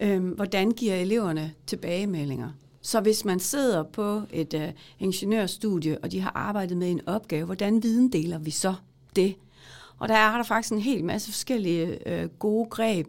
øh, 0.00 0.24
hvordan 0.24 0.70
giver 0.70 0.94
eleverne 0.94 1.52
tilbagemeldinger. 1.66 2.50
Så 2.80 3.00
hvis 3.00 3.24
man 3.24 3.40
sidder 3.40 3.82
på 3.82 4.22
et 4.30 4.54
øh, 4.54 4.68
ingeniørstudie, 4.98 5.98
og 5.98 6.12
de 6.12 6.20
har 6.20 6.32
arbejdet 6.34 6.76
med 6.76 6.90
en 6.90 7.00
opgave, 7.06 7.46
hvordan 7.46 7.82
viden 7.82 8.12
deler 8.12 8.38
vi 8.38 8.50
så 8.50 8.74
det? 9.16 9.34
Og 9.98 10.08
der 10.08 10.14
er 10.14 10.36
der 10.36 10.42
faktisk 10.42 10.72
en 10.72 10.80
hel 10.80 11.04
masse 11.04 11.32
forskellige 11.32 12.08
øh, 12.08 12.28
gode 12.28 12.68
greb, 12.70 13.08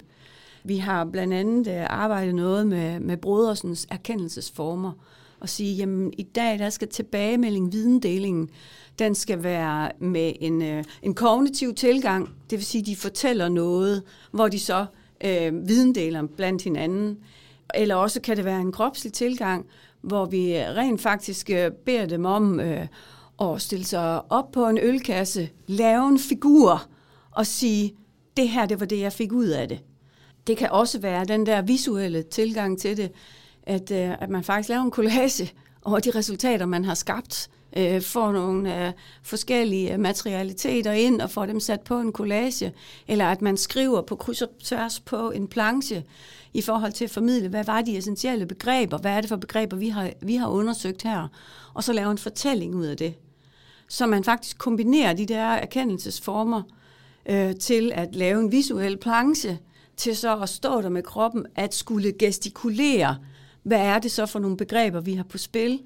vi 0.63 0.77
har 0.77 1.05
blandt 1.05 1.33
andet 1.33 1.67
øh, 1.67 1.85
arbejdet 1.89 2.35
noget 2.35 2.67
med, 2.67 2.99
med 2.99 3.17
Brodersens 3.17 3.87
erkendelsesformer, 3.91 4.91
og 5.39 5.49
sige, 5.49 5.75
jamen 5.75 6.13
i 6.17 6.23
dag 6.23 6.59
der 6.59 6.69
skal 6.69 6.87
tilbagemelding, 6.87 7.73
videndelingen, 7.73 8.49
den 8.99 9.15
skal 9.15 9.43
være 9.43 9.91
med 9.99 10.33
en, 10.39 10.61
øh, 10.61 10.83
en 11.03 11.13
kognitiv 11.13 11.73
tilgang, 11.73 12.29
det 12.49 12.57
vil 12.57 12.65
sige, 12.65 12.85
de 12.85 12.95
fortæller 12.95 13.49
noget, 13.49 14.03
hvor 14.31 14.47
de 14.47 14.59
så 14.59 14.85
øh, 15.25 15.67
videndeler 15.67 16.27
blandt 16.37 16.61
hinanden. 16.61 17.17
Eller 17.73 17.95
også 17.95 18.21
kan 18.21 18.37
det 18.37 18.45
være 18.45 18.61
en 18.61 18.71
kropslig 18.71 19.13
tilgang, 19.13 19.65
hvor 20.01 20.25
vi 20.25 20.55
rent 20.55 21.01
faktisk 21.01 21.49
øh, 21.49 21.71
beder 21.71 22.05
dem 22.05 22.25
om 22.25 22.59
øh, 22.59 22.87
at 23.41 23.61
stille 23.61 23.85
sig 23.85 24.31
op 24.31 24.51
på 24.51 24.67
en 24.67 24.79
ølkasse, 24.81 25.49
lave 25.67 26.07
en 26.07 26.19
figur 26.19 26.83
og 27.31 27.45
sige, 27.45 27.95
det 28.37 28.49
her, 28.49 28.65
det 28.65 28.79
var 28.79 28.85
det, 28.85 28.99
jeg 28.99 29.13
fik 29.13 29.31
ud 29.31 29.47
af 29.47 29.67
det. 29.67 29.79
Det 30.49 30.57
kan 30.57 30.71
også 30.71 30.99
være 30.99 31.25
den 31.25 31.45
der 31.45 31.61
visuelle 31.61 32.23
tilgang 32.23 32.79
til 32.79 32.97
det, 32.97 33.11
at, 33.63 33.91
øh, 33.91 34.21
at 34.21 34.29
man 34.29 34.43
faktisk 34.43 34.69
laver 34.69 34.83
en 34.83 34.91
collage 34.91 35.51
over 35.85 35.99
de 35.99 36.11
resultater, 36.11 36.65
man 36.65 36.85
har 36.85 36.93
skabt, 36.93 37.49
øh, 37.77 38.01
får 38.01 38.31
nogle 38.31 38.87
øh, 38.87 38.93
forskellige 39.23 39.97
materialiteter 39.97 40.91
ind 40.91 41.21
og 41.21 41.29
får 41.29 41.45
dem 41.45 41.59
sat 41.59 41.81
på 41.81 41.99
en 41.99 42.11
collage, 42.11 42.73
eller 43.07 43.25
at 43.25 43.41
man 43.41 43.57
skriver 43.57 44.01
på 44.01 44.15
kryds 44.15 44.41
og 44.41 44.49
tværs 44.63 44.99
på 44.99 45.31
en 45.31 45.47
planche 45.47 46.03
i 46.53 46.61
forhold 46.61 46.91
til 46.91 47.05
at 47.05 47.11
formidle, 47.11 47.49
hvad 47.49 47.63
var 47.63 47.81
de 47.81 47.97
essentielle 47.97 48.45
begreber, 48.45 48.97
hvad 48.97 49.11
er 49.11 49.21
det 49.21 49.29
for 49.29 49.37
begreber, 49.37 49.77
vi 49.77 49.89
har, 49.89 50.09
vi 50.21 50.35
har 50.35 50.47
undersøgt 50.47 51.03
her, 51.03 51.27
og 51.73 51.83
så 51.83 51.93
lave 51.93 52.11
en 52.11 52.17
fortælling 52.17 52.75
ud 52.75 52.85
af 52.85 52.97
det. 52.97 53.13
Så 53.87 54.05
man 54.05 54.23
faktisk 54.23 54.57
kombinerer 54.57 55.13
de 55.13 55.25
der 55.25 55.45
erkendelsesformer 55.45 56.61
øh, 57.25 57.55
til 57.55 57.91
at 57.95 58.15
lave 58.15 58.39
en 58.39 58.51
visuel 58.51 58.97
planche, 58.97 59.59
til 59.99 60.17
så 60.17 60.39
at 60.39 60.49
stå 60.49 60.81
der 60.81 60.89
med 60.89 61.03
kroppen, 61.03 61.45
at 61.55 61.75
skulle 61.75 62.13
gestikulere, 62.19 63.17
hvad 63.63 63.79
er 63.79 63.99
det 63.99 64.11
så 64.11 64.25
for 64.25 64.39
nogle 64.39 64.57
begreber, 64.57 65.01
vi 65.01 65.13
har 65.13 65.23
på 65.23 65.37
spil, 65.37 65.81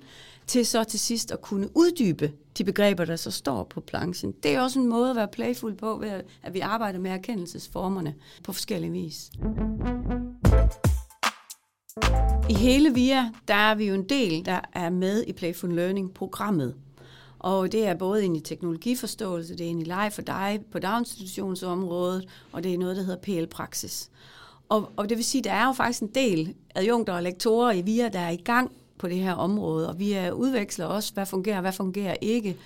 til 0.47 0.65
så 0.65 0.83
til 0.83 0.99
sidst 0.99 1.31
at 1.31 1.41
kunne 1.41 1.69
uddybe 1.75 2.31
de 2.57 2.63
begreber, 2.63 3.05
der 3.05 3.15
så 3.15 3.31
står 3.31 3.63
på 3.63 3.81
planchen. 3.81 4.33
Det 4.43 4.55
er 4.55 4.61
også 4.61 4.79
en 4.79 4.87
måde 4.87 5.09
at 5.09 5.15
være 5.15 5.27
playful 5.27 5.75
på, 5.75 5.97
ved 6.01 6.09
at 6.43 6.53
vi 6.53 6.59
arbejder 6.59 6.99
med 6.99 7.11
erkendelsesformerne 7.11 8.15
på 8.43 8.53
forskellige 8.53 8.91
vis. 8.91 9.31
I 12.49 12.53
hele 12.53 12.93
VIA, 12.93 13.29
der 13.47 13.53
er 13.53 13.75
vi 13.75 13.85
jo 13.85 13.93
en 13.93 14.09
del, 14.09 14.45
der 14.45 14.59
er 14.73 14.89
med 14.89 15.23
i 15.27 15.33
Playful 15.33 15.73
Learning-programmet. 15.73 16.75
Og 17.43 17.71
det 17.71 17.87
er 17.87 17.93
både 17.93 18.25
ind 18.25 18.37
i 18.37 18.39
teknologiforståelse, 18.39 19.57
det 19.57 19.65
er 19.65 19.69
ind 19.69 19.81
i 19.81 19.83
leg 19.83 20.11
for 20.13 20.21
dig 20.21 20.59
på 20.71 20.79
daginstitutionsområdet, 20.79 22.27
og 22.51 22.63
det 22.63 22.73
er 22.73 22.77
noget, 22.77 22.95
der 22.95 23.03
hedder 23.03 23.19
PL-praksis. 23.21 24.09
Og, 24.69 24.91
og 24.95 25.09
det 25.09 25.17
vil 25.17 25.25
sige, 25.25 25.39
at 25.39 25.43
der 25.45 25.51
er 25.51 25.65
jo 25.65 25.71
faktisk 25.71 26.01
en 26.01 26.11
del 26.15 26.55
adjunkter 26.75 27.13
og 27.13 27.23
lektorer 27.23 27.71
i 27.71 27.81
VIA, 27.81 28.09
der 28.09 28.19
er 28.19 28.29
i 28.29 28.41
gang 28.45 28.71
på 28.97 29.07
det 29.07 29.17
her 29.17 29.33
område, 29.33 29.89
og 29.89 29.99
vi 29.99 30.31
udveksler 30.33 30.85
også, 30.85 31.13
hvad 31.13 31.25
fungerer, 31.25 31.61
hvad 31.61 31.71
fungerer 31.71 32.15
ikke. 32.21 32.57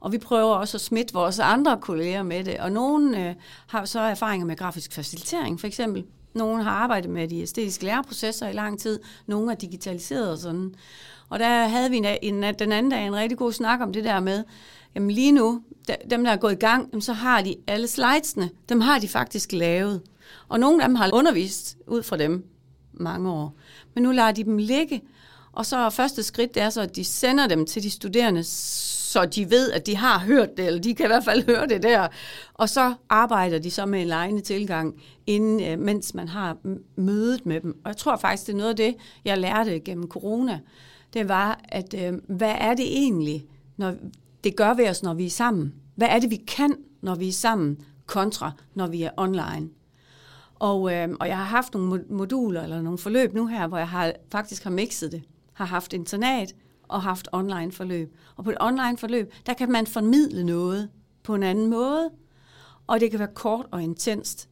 Og 0.00 0.12
vi 0.12 0.18
prøver 0.18 0.54
også 0.54 0.76
at 0.76 0.80
smitte 0.80 1.14
vores 1.14 1.38
andre 1.38 1.78
kolleger 1.80 2.22
med 2.22 2.44
det, 2.44 2.58
og 2.58 2.72
nogen 2.72 3.14
øh, 3.14 3.34
har 3.66 3.84
så 3.84 4.00
erfaringer 4.00 4.46
med 4.46 4.56
grafisk 4.56 4.92
facilitering, 4.92 5.60
for 5.60 5.66
eksempel. 5.66 6.04
Nogle 6.36 6.62
har 6.62 6.70
arbejdet 6.70 7.10
med 7.10 7.28
de 7.28 7.40
æstetiske 7.40 7.84
læreprocesser 7.84 8.48
i 8.48 8.52
lang 8.52 8.80
tid, 8.80 9.00
nogle 9.26 9.52
er 9.52 9.56
digitaliseret 9.56 10.32
og 10.32 10.38
sådan. 10.38 10.74
Og 11.28 11.38
der 11.38 11.66
havde 11.66 11.90
vi 11.90 11.96
en, 11.96 12.06
en, 12.22 12.54
den 12.58 12.72
anden 12.72 12.90
dag 12.90 13.06
en 13.06 13.16
rigtig 13.16 13.38
god 13.38 13.52
snak 13.52 13.80
om 13.80 13.92
det 13.92 14.04
der 14.04 14.20
med, 14.20 14.44
jamen 14.94 15.10
lige 15.10 15.32
nu, 15.32 15.62
dem 16.10 16.24
der 16.24 16.30
er 16.30 16.36
gået 16.36 16.52
i 16.52 16.56
gang, 16.56 17.02
så 17.02 17.12
har 17.12 17.42
de 17.42 17.56
alle 17.66 17.88
slidesene, 17.88 18.50
dem 18.68 18.80
har 18.80 18.98
de 18.98 19.08
faktisk 19.08 19.52
lavet. 19.52 20.02
Og 20.48 20.60
nogle 20.60 20.82
af 20.82 20.88
dem 20.88 20.94
har 20.94 21.10
undervist 21.12 21.76
ud 21.86 22.02
fra 22.02 22.16
dem 22.16 22.44
mange 22.92 23.30
år. 23.30 23.54
Men 23.94 24.02
nu 24.02 24.12
lader 24.12 24.32
de 24.32 24.44
dem 24.44 24.58
ligge, 24.58 25.02
og 25.52 25.66
så 25.66 25.90
første 25.90 26.22
skridt, 26.22 26.54
det 26.54 26.62
er 26.62 26.70
så, 26.70 26.80
at 26.80 26.96
de 26.96 27.04
sender 27.04 27.46
dem 27.46 27.66
til 27.66 27.82
de 27.82 27.90
studerende, 27.90 28.44
så 29.16 29.26
de 29.26 29.50
ved, 29.50 29.72
at 29.72 29.86
de 29.86 29.96
har 29.96 30.18
hørt 30.18 30.56
det, 30.56 30.66
eller 30.66 30.80
de 30.80 30.94
kan 30.94 31.06
i 31.06 31.12
hvert 31.12 31.24
fald 31.24 31.46
høre 31.46 31.66
det 31.66 31.82
der. 31.82 32.08
Og 32.54 32.68
så 32.68 32.94
arbejder 33.08 33.58
de 33.58 33.70
så 33.70 33.86
med 33.86 34.00
en 34.00 34.06
lejende 34.06 34.40
tilgang, 34.40 35.02
inden, 35.26 35.62
øh, 35.62 35.78
mens 35.78 36.14
man 36.14 36.28
har 36.28 36.56
mødet 36.96 37.46
med 37.46 37.60
dem. 37.60 37.80
Og 37.84 37.88
jeg 37.88 37.96
tror 37.96 38.16
faktisk, 38.16 38.46
det 38.46 38.52
er 38.52 38.56
noget 38.56 38.70
af 38.70 38.76
det, 38.76 38.96
jeg 39.24 39.38
lærte 39.38 39.80
gennem 39.80 40.08
corona. 40.08 40.60
Det 41.14 41.28
var, 41.28 41.60
at 41.68 41.94
øh, 41.94 42.12
hvad 42.28 42.54
er 42.58 42.74
det 42.74 42.86
egentlig, 42.86 43.46
når 43.76 43.94
det 44.44 44.56
gør 44.56 44.74
ved 44.74 44.88
os, 44.88 45.02
når 45.02 45.14
vi 45.14 45.26
er 45.26 45.30
sammen? 45.30 45.74
Hvad 45.94 46.08
er 46.10 46.18
det, 46.18 46.30
vi 46.30 46.36
kan, 46.36 46.76
når 47.02 47.14
vi 47.14 47.28
er 47.28 47.32
sammen, 47.32 47.78
kontra 48.06 48.52
når 48.74 48.86
vi 48.86 49.02
er 49.02 49.10
online? 49.16 49.68
Og, 50.54 50.92
øh, 50.92 51.08
og 51.20 51.28
jeg 51.28 51.36
har 51.36 51.44
haft 51.44 51.74
nogle 51.74 52.04
moduler 52.10 52.62
eller 52.62 52.82
nogle 52.82 52.98
forløb 52.98 53.34
nu 53.34 53.46
her, 53.46 53.66
hvor 53.66 53.78
jeg 53.78 53.88
har, 53.88 54.12
faktisk 54.30 54.64
har 54.64 54.70
mixet 54.70 55.12
det 55.12 55.22
har 55.56 55.64
haft 55.64 55.92
internat 55.92 56.54
og 56.88 57.02
haft 57.02 57.28
online 57.32 57.72
forløb. 57.72 58.16
Og 58.36 58.44
på 58.44 58.50
et 58.50 58.56
online 58.60 58.96
forløb, 58.96 59.32
der 59.46 59.54
kan 59.54 59.72
man 59.72 59.86
formidle 59.86 60.44
noget 60.44 60.88
på 61.22 61.34
en 61.34 61.42
anden 61.42 61.66
måde, 61.66 62.10
og 62.86 63.00
det 63.00 63.10
kan 63.10 63.18
være 63.18 63.34
kort 63.34 63.66
og 63.70 63.82
intenst. 63.82 64.48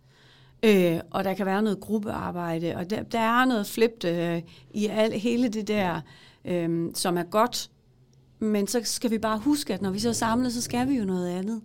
Øh, 0.62 1.00
og 1.11 1.25
der 1.25 1.35
kan 1.35 1.47
være 1.47 1.62
noget 1.62 1.81
gruppearbejde, 1.81 2.76
og 2.76 2.91
der, 2.91 3.03
der 3.03 3.19
er 3.19 3.45
noget 3.45 3.67
flipped 3.67 4.05
øh, 4.11 4.43
i 4.71 4.87
al, 4.87 5.12
hele 5.12 5.49
det 5.49 5.69
der, 5.69 6.00
øh, 6.45 6.91
som 6.95 7.19
er 7.19 7.23
godt. 7.23 7.71
Men 8.38 8.67
så 8.67 8.81
skal 8.85 9.11
vi 9.11 9.19
bare 9.19 9.38
huske, 9.38 9.75
at 9.75 9.83
når 9.83 9.91
vi 9.91 9.99
så 9.99 10.09
er 10.09 10.12
samlet, 10.12 10.53
så 10.53 10.62
skal 10.62 10.88
vi 10.88 10.95
jo 10.95 11.05
noget 11.05 11.29
andet. 11.29 11.62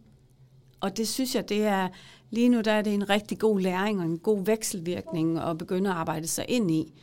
Og 0.79 0.97
det 0.97 1.07
synes 1.07 1.35
jeg, 1.35 1.49
det 1.49 1.63
er 1.63 1.87
lige 2.29 2.49
nu 2.49 2.61
der 2.61 2.71
er 2.71 2.81
det 2.81 2.93
en 2.93 3.09
rigtig 3.09 3.39
god 3.39 3.59
læring 3.59 3.99
og 3.99 4.05
en 4.05 4.19
god 4.19 4.45
vekselvirkning 4.45 5.39
at 5.39 5.57
begynde 5.57 5.89
at 5.89 5.95
arbejde 5.95 6.27
sig 6.27 6.45
ind 6.47 6.71
i. 6.71 6.93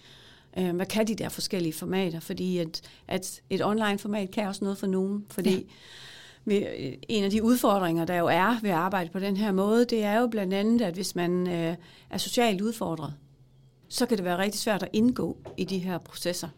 Øh, 0.59 0.77
hvad 0.77 0.87
kan 0.87 1.07
de 1.07 1.15
der 1.15 1.29
forskellige 1.29 1.73
formater? 1.73 2.21
Fordi 2.21 2.59
at, 2.59 2.81
at 3.09 3.41
et 3.51 3.65
online-format 3.65 4.31
kan 4.31 4.49
også 4.49 4.65
noget 4.65 4.79
for 4.79 4.87
nogen, 4.87 5.27
fordi 5.31 5.73
ja. 6.47 6.63
en 7.09 7.25
af 7.25 7.31
de 7.31 7.43
udfordringer, 7.43 8.05
der 8.05 8.15
jo 8.15 8.27
er 8.27 8.59
ved 8.63 8.71
at 8.71 8.77
arbejde 8.77 9.11
på 9.11 9.19
den 9.19 9.37
her 9.37 9.53
måde, 9.53 9.85
det 9.85 10.05
er 10.05 10.21
jo 10.21 10.27
blandt 10.27 10.55
andet, 10.55 10.81
at 10.81 10.95
hvis 10.95 11.15
man 11.15 11.49
øh, 11.49 11.77
er 12.11 12.19
socialt 12.19 12.61
udfordret, 12.61 13.15
så 13.89 14.07
kan 14.07 14.17
det 14.17 14.25
være 14.25 14.39
rigtig 14.39 14.61
svært 14.61 14.83
at 14.83 14.89
indgå 14.93 15.37
i 15.57 15.65
de 15.65 15.79
her 15.79 15.99
processer. 15.99 16.49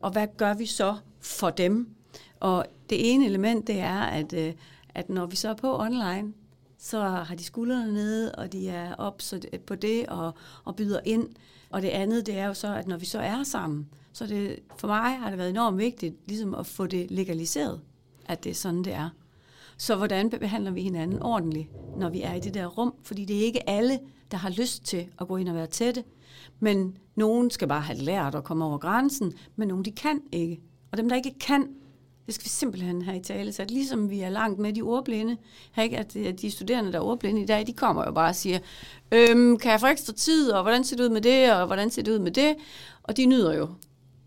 Og 0.00 0.10
hvad 0.10 0.26
gør 0.36 0.54
vi 0.54 0.66
så 0.66 0.96
for 1.20 1.50
dem? 1.50 1.88
Og 2.40 2.66
det 2.90 3.12
ene 3.12 3.26
element, 3.26 3.66
det 3.66 3.80
er, 3.80 4.00
at, 4.00 4.32
øh, 4.32 4.52
at 4.94 5.08
når 5.08 5.26
vi 5.26 5.36
så 5.36 5.48
er 5.48 5.54
på 5.54 5.80
online, 5.80 6.32
så 6.78 7.00
har 7.00 7.34
de 7.34 7.44
skuldrene 7.44 7.92
nede, 7.92 8.34
og 8.34 8.52
de 8.52 8.68
er 8.68 8.94
op 8.94 9.22
på 9.66 9.74
det 9.74 10.06
og, 10.06 10.34
og 10.64 10.76
byder 10.76 11.00
ind. 11.04 11.28
Og 11.74 11.82
det 11.82 11.88
andet, 11.88 12.26
det 12.26 12.38
er 12.38 12.46
jo 12.46 12.54
så, 12.54 12.74
at 12.74 12.86
når 12.86 12.96
vi 12.96 13.06
så 13.06 13.18
er 13.18 13.42
sammen, 13.42 13.88
så 14.12 14.26
det, 14.26 14.58
for 14.76 14.88
mig 14.88 15.18
har 15.18 15.28
det 15.28 15.38
været 15.38 15.50
enormt 15.50 15.78
vigtigt 15.78 16.14
ligesom 16.26 16.54
at 16.54 16.66
få 16.66 16.86
det 16.86 17.10
legaliseret, 17.10 17.80
at 18.26 18.44
det 18.44 18.50
er 18.50 18.54
sådan, 18.54 18.82
det 18.84 18.92
er. 18.92 19.10
Så 19.76 19.96
hvordan 19.96 20.30
behandler 20.30 20.70
vi 20.70 20.82
hinanden 20.82 21.22
ordentligt, 21.22 21.68
når 21.98 22.08
vi 22.08 22.22
er 22.22 22.34
i 22.34 22.40
det 22.40 22.54
der 22.54 22.66
rum? 22.66 22.94
Fordi 23.02 23.24
det 23.24 23.36
er 23.36 23.44
ikke 23.44 23.68
alle, 23.68 24.00
der 24.30 24.36
har 24.36 24.50
lyst 24.50 24.84
til 24.84 25.06
at 25.20 25.28
gå 25.28 25.36
ind 25.36 25.48
og 25.48 25.54
være 25.54 25.66
tætte. 25.66 26.04
Men 26.60 26.98
nogen 27.14 27.50
skal 27.50 27.68
bare 27.68 27.80
have 27.80 27.98
lært 27.98 28.34
at 28.34 28.44
komme 28.44 28.64
over 28.64 28.78
grænsen, 28.78 29.32
men 29.56 29.68
nogen 29.68 29.84
de 29.84 29.92
kan 29.92 30.20
ikke. 30.32 30.60
Og 30.92 30.98
dem, 30.98 31.08
der 31.08 31.16
ikke 31.16 31.38
kan, 31.40 31.68
det 32.26 32.34
skal 32.34 32.44
vi 32.44 32.48
simpelthen 32.48 33.02
have 33.02 33.16
i 33.16 33.22
tale. 33.22 33.52
Så 33.52 33.64
ligesom 33.68 34.10
vi 34.10 34.20
er 34.20 34.28
langt 34.28 34.58
med 34.58 34.72
de 34.72 34.82
ordblinde, 34.82 35.36
ikke? 35.82 35.98
at 35.98 36.14
de 36.42 36.50
studerende, 36.50 36.92
der 36.92 36.98
er 36.98 37.02
ordblinde 37.02 37.42
i 37.42 37.46
dag, 37.46 37.66
de 37.66 37.72
kommer 37.72 38.04
jo 38.04 38.12
bare 38.12 38.28
og 38.28 38.34
siger, 38.34 38.58
øhm, 39.12 39.58
kan 39.58 39.70
jeg 39.70 39.80
få 39.80 39.86
ekstra 39.86 40.12
tid, 40.12 40.50
og 40.50 40.62
hvordan 40.62 40.84
ser 40.84 40.96
det 40.96 41.04
ud 41.04 41.08
med 41.08 41.20
det, 41.20 41.52
og 41.52 41.66
hvordan 41.66 41.90
ser 41.90 42.02
det 42.02 42.12
ud 42.12 42.18
med 42.18 42.30
det? 42.30 42.54
Og 43.02 43.16
de 43.16 43.26
nyder 43.26 43.54
jo 43.54 43.68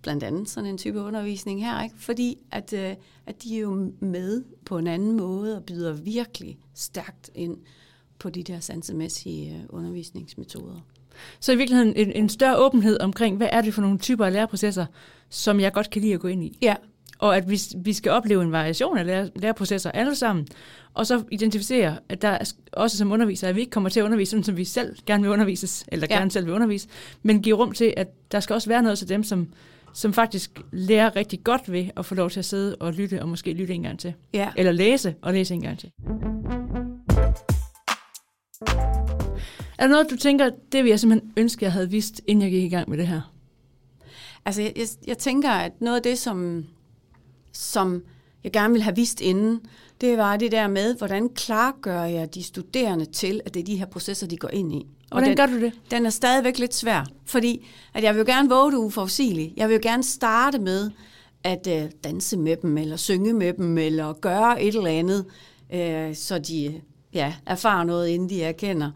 blandt 0.02 0.24
andet 0.24 0.50
sådan 0.50 0.70
en 0.70 0.78
type 0.78 1.02
undervisning 1.02 1.66
her, 1.66 1.84
ikke? 1.84 1.96
fordi 2.00 2.38
at, 2.52 2.74
øh, 2.74 2.96
at 3.26 3.44
de 3.44 3.56
er 3.56 3.60
jo 3.60 3.92
med 4.00 4.44
på 4.66 4.78
en 4.78 4.88
anden 4.88 5.18
måde 5.18 5.56
og 5.56 5.64
byder 5.64 5.94
virkelig 5.94 6.58
stærkt 6.74 7.30
ind 7.36 7.58
på 8.20 8.30
de 8.30 8.44
der 8.44 8.60
sansemæssige 8.60 9.56
øh, 9.56 9.62
undervisningsmetoder. 9.70 10.80
Så 11.40 11.52
i 11.52 11.56
virkeligheden 11.56 11.96
en, 11.96 12.12
en 12.12 12.30
større 12.30 12.58
åbenhed 12.58 13.00
omkring, 13.00 13.38
hvad 13.38 13.50
er 13.52 13.62
det 13.62 13.74
for 13.74 13.82
nogle 13.82 13.98
typer 13.98 14.26
af 14.26 14.34
læreprocesser, 14.34 14.86
som 15.30 15.60
jeg 15.60 15.74
godt 15.74 15.90
kan 15.90 16.02
lide 16.02 16.14
at 16.14 16.20
gå 16.20 16.28
ind 16.28 16.44
i? 16.44 16.58
Ja, 16.62 16.76
og 17.20 17.38
at 17.38 17.50
vi, 17.50 17.60
vi 17.78 17.94
skal 17.94 18.12
opleve 18.12 18.44
en 18.44 18.52
variation 18.52 18.98
af 18.98 19.06
lære, 19.06 19.30
læreprocesser 19.36 19.92
alle 19.92 20.16
sammen, 20.16 20.48
og 20.94 21.08
så 21.08 21.24
identificere, 21.32 21.98
at 22.10 22.22
der 22.22 22.38
også 22.74 22.98
som 22.98 23.12
undervisere, 23.12 23.50
at 23.50 23.56
vi 23.56 23.60
ikke 23.60 23.72
kommer 23.72 23.90
til 23.90 24.00
at 24.00 24.04
undervise 24.04 24.30
sådan, 24.30 24.44
som 24.44 24.58
vi 24.58 24.66
selv 24.66 24.96
gerne 25.06 25.24
vil 25.24 25.32
undervises, 25.32 25.86
eller 25.88 26.08
ja. 26.10 26.18
gerne 26.18 26.32
selv 26.32 26.46
vil 26.46 26.54
undervise, 26.54 26.88
men 27.24 27.42
give 27.42 27.56
rum 27.56 27.72
til, 27.72 27.94
at 27.98 28.08
der 28.32 28.40
skal 28.40 28.54
også 28.54 28.70
være 28.70 28.84
noget 28.84 28.98
til 28.98 29.10
dem, 29.10 29.24
som, 29.24 29.48
som 29.94 30.14
faktisk 30.14 30.62
lærer 30.72 31.16
rigtig 31.16 31.44
godt 31.44 31.72
ved 31.72 31.86
at 31.98 32.06
få 32.06 32.16
lov 32.16 32.30
til 32.30 32.40
at 32.40 32.46
sidde 32.46 32.76
og 32.76 32.94
lytte, 32.94 33.22
og 33.22 33.30
måske 33.30 33.54
lytte 33.54 33.74
en 33.74 33.84
gang 33.84 34.00
til. 34.00 34.14
Ja. 34.34 34.50
Eller 34.56 34.72
læse 34.72 35.16
og 35.22 35.34
læse 35.34 35.54
en 35.54 35.62
gang 35.62 35.80
til. 35.80 35.92
Er 39.78 39.84
der 39.84 39.88
noget, 39.88 40.10
du 40.10 40.16
tænker, 40.16 40.50
det 40.72 40.84
vil 40.84 40.90
jeg 40.90 41.00
simpelthen 41.00 41.32
ønske, 41.38 41.66
jeg 41.66 41.72
havde 41.72 41.90
vidst, 41.90 42.22
inden 42.28 42.44
jeg 42.44 42.52
gik 42.52 42.64
i 42.64 42.70
gang 42.70 42.90
med 42.90 42.98
det 42.98 43.08
her? 43.08 43.34
Altså, 44.46 44.62
jeg, 44.62 44.74
jeg, 44.76 44.88
jeg 45.08 45.18
tænker, 45.18 45.50
at 45.50 45.72
noget 45.82 45.98
af 45.98 46.04
det, 46.04 46.18
som 46.18 46.66
som 47.58 48.04
jeg 48.44 48.52
gerne 48.52 48.74
vil 48.74 48.82
have 48.82 48.96
vist 48.96 49.22
inden, 49.22 49.60
det 50.02 50.18
var 50.18 50.38
det 50.38 50.52
der 50.52 50.68
med, 50.68 50.96
hvordan 50.96 51.30
klargør 51.30 52.04
jeg 52.04 52.36
de 52.36 52.44
studerende 52.44 53.06
til, 53.06 53.42
at 53.46 53.54
det 53.54 53.60
er 53.60 53.64
de 53.64 53.76
her 53.76 53.86
processer, 53.86 54.28
de 54.28 54.38
går 54.38 54.50
ind 54.50 54.74
i. 54.74 54.78
Og 54.78 54.86
hvordan 55.12 55.30
den, 55.30 55.38
gør 55.38 55.46
du 55.46 55.62
det? 55.62 55.74
Den 55.92 56.06
er 56.06 56.10
stadigvæk 56.10 56.60
lidt 56.60 56.74
svær, 56.74 57.06
fordi 57.26 57.68
at 57.94 58.04
jeg 58.04 58.14
vil 58.14 58.20
jo 58.20 58.26
gerne 58.26 58.50
våge 58.50 58.72
det 58.72 58.78
uforudsigeligt. 58.78 59.54
Jeg 59.58 59.70
vil 59.70 59.74
jo 59.74 59.80
gerne 59.84 60.04
starte 60.04 60.60
med 60.60 60.92
at 61.44 61.68
øh, 61.68 61.92
danse 62.04 62.38
med 62.38 62.56
dem, 62.56 62.78
eller 62.78 62.96
synge 62.96 63.34
med 63.34 63.54
dem, 63.54 63.78
eller 63.78 64.14
gøre 64.14 64.62
et 64.62 64.76
eller 64.76 64.90
andet, 64.90 65.26
øh, 65.74 66.16
så 66.16 66.40
de 66.40 66.82
ja, 67.14 67.34
erfarer 67.46 67.84
noget, 67.84 68.08
inden 68.08 68.30
de 68.30 68.44
erkender. 68.44 68.92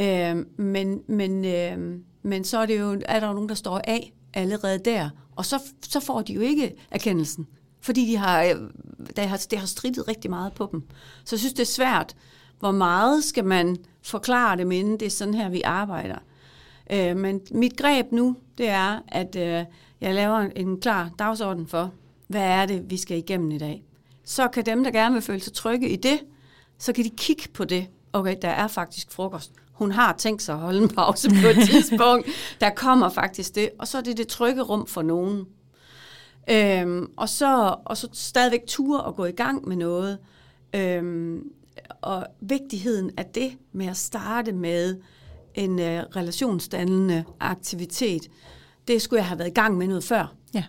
Øh, 0.00 0.36
men, 0.58 1.00
men, 1.08 1.44
øh, 1.44 1.98
men 2.22 2.44
så 2.44 2.58
er, 2.58 2.66
det 2.66 2.80
jo, 2.80 3.00
er 3.04 3.20
der 3.20 3.26
jo 3.26 3.32
nogen, 3.32 3.48
der 3.48 3.54
står 3.54 3.80
af 3.84 4.12
allerede 4.34 4.78
der, 4.78 5.08
og 5.36 5.46
så, 5.46 5.62
så 5.88 6.00
får 6.00 6.22
de 6.22 6.32
jo 6.32 6.40
ikke 6.40 6.74
erkendelsen 6.90 7.46
fordi 7.86 8.06
de 8.06 8.16
har, 8.16 8.42
øh, 8.42 8.54
det 9.16 9.28
har, 9.28 9.46
det 9.50 9.58
har 9.58 9.66
strittet 9.66 10.08
rigtig 10.08 10.30
meget 10.30 10.52
på 10.52 10.68
dem. 10.72 10.82
Så 11.24 11.36
jeg 11.36 11.40
synes, 11.40 11.52
det 11.52 11.62
er 11.62 11.66
svært, 11.66 12.16
hvor 12.58 12.70
meget 12.70 13.24
skal 13.24 13.44
man 13.44 13.76
forklare 14.02 14.56
dem 14.56 14.72
inden, 14.72 15.00
det 15.00 15.06
er 15.06 15.10
sådan 15.10 15.34
her, 15.34 15.48
vi 15.48 15.62
arbejder. 15.62 16.18
Øh, 16.90 17.16
men 17.16 17.40
mit 17.50 17.76
greb 17.76 18.12
nu, 18.12 18.36
det 18.58 18.68
er, 18.68 19.00
at 19.08 19.36
øh, 19.36 19.64
jeg 20.00 20.14
laver 20.14 20.38
en, 20.38 20.52
en 20.56 20.80
klar 20.80 21.10
dagsorden 21.18 21.66
for, 21.66 21.92
hvad 22.26 22.42
er 22.42 22.66
det, 22.66 22.90
vi 22.90 22.96
skal 22.96 23.18
igennem 23.18 23.50
i 23.50 23.58
dag. 23.58 23.82
Så 24.24 24.48
kan 24.48 24.66
dem, 24.66 24.84
der 24.84 24.90
gerne 24.90 25.12
vil 25.12 25.22
føle 25.22 25.40
sig 25.40 25.52
trygge 25.52 25.88
i 25.88 25.96
det, 25.96 26.20
så 26.78 26.92
kan 26.92 27.04
de 27.04 27.10
kigge 27.10 27.48
på 27.54 27.64
det. 27.64 27.86
Okay, 28.12 28.36
der 28.42 28.48
er 28.48 28.68
faktisk 28.68 29.12
frokost. 29.12 29.52
Hun 29.72 29.92
har 29.92 30.12
tænkt 30.18 30.42
sig 30.42 30.54
at 30.54 30.60
holde 30.60 30.82
en 30.82 30.88
pause 30.88 31.28
på 31.28 31.46
et 31.46 31.66
tidspunkt. 31.70 32.28
Der 32.60 32.70
kommer 32.70 33.08
faktisk 33.08 33.54
det. 33.54 33.70
Og 33.78 33.88
så 33.88 33.98
er 33.98 34.02
det 34.02 34.16
det 34.16 34.28
trygge 34.28 34.62
rum 34.62 34.86
for 34.86 35.02
nogen. 35.02 35.46
Øhm, 36.50 37.10
og, 37.16 37.28
så, 37.28 37.76
og 37.84 37.96
så 37.96 38.08
stadigvæk 38.12 38.66
ture 38.66 39.00
og 39.00 39.16
gå 39.16 39.24
i 39.24 39.32
gang 39.32 39.68
med 39.68 39.76
noget. 39.76 40.18
Øhm, 40.74 41.42
og 42.00 42.26
vigtigheden 42.40 43.10
af 43.16 43.26
det 43.26 43.58
med 43.72 43.86
at 43.86 43.96
starte 43.96 44.52
med 44.52 44.96
en 45.54 45.78
øh, 45.78 46.02
relationsdannende 46.16 47.24
aktivitet, 47.40 48.30
det 48.88 49.02
skulle 49.02 49.18
jeg 49.18 49.26
have 49.28 49.38
været 49.38 49.50
i 49.50 49.54
gang 49.54 49.76
med 49.76 49.86
noget 49.86 50.04
før. 50.04 50.34
Ja. 50.54 50.64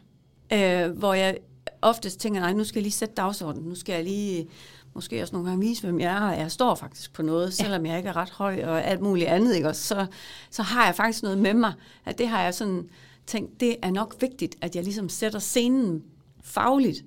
Øh, 0.54 0.98
hvor 0.98 1.14
jeg 1.14 1.38
oftest 1.82 2.20
tænker, 2.20 2.40
nej, 2.40 2.54
nu 2.54 2.64
skal 2.64 2.80
jeg 2.80 2.84
lige 2.84 2.94
sætte 2.94 3.16
dagsordenen, 3.16 3.70
nu 3.70 3.76
skal 3.76 3.94
jeg 3.94 4.04
lige 4.04 4.48
måske 4.94 5.22
også 5.22 5.36
nogle 5.36 5.50
gange 5.50 5.68
vise, 5.68 5.82
hvem 5.82 6.00
jeg 6.00 6.18
er, 6.18 6.32
og 6.32 6.40
jeg 6.40 6.52
står 6.52 6.76
faktisk 6.76 7.14
på 7.14 7.22
noget, 7.22 7.54
selvom 7.54 7.86
jeg 7.86 7.98
ikke 7.98 8.10
er 8.10 8.16
ret 8.16 8.30
høj 8.30 8.64
og 8.64 8.86
alt 8.86 9.02
muligt 9.02 9.28
andet, 9.28 9.56
ikke? 9.56 9.68
Og 9.68 9.76
så, 9.76 10.06
så 10.50 10.64
har 10.64 10.86
jeg 10.86 10.96
faktisk 10.96 11.24
noget 11.24 11.38
med 11.38 11.54
mig, 11.54 11.74
at 12.06 12.18
det 12.18 12.28
har 12.28 12.44
jeg 12.44 12.54
sådan 12.54 12.90
tænkt, 13.28 13.60
det 13.60 13.76
er 13.82 13.92
nok 13.92 14.16
vigtigt, 14.20 14.56
at 14.62 14.76
jeg 14.76 14.84
ligesom 14.84 15.10
sætter 15.10 15.40
scenen 15.40 16.04
fagligt, 16.44 17.06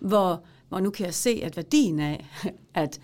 hvor, 0.00 0.42
hvor 0.68 0.80
nu 0.80 0.90
kan 0.90 1.06
jeg 1.06 1.14
se, 1.14 1.40
at 1.42 1.56
værdien 1.56 2.00
af 2.00 2.26
at 2.74 3.00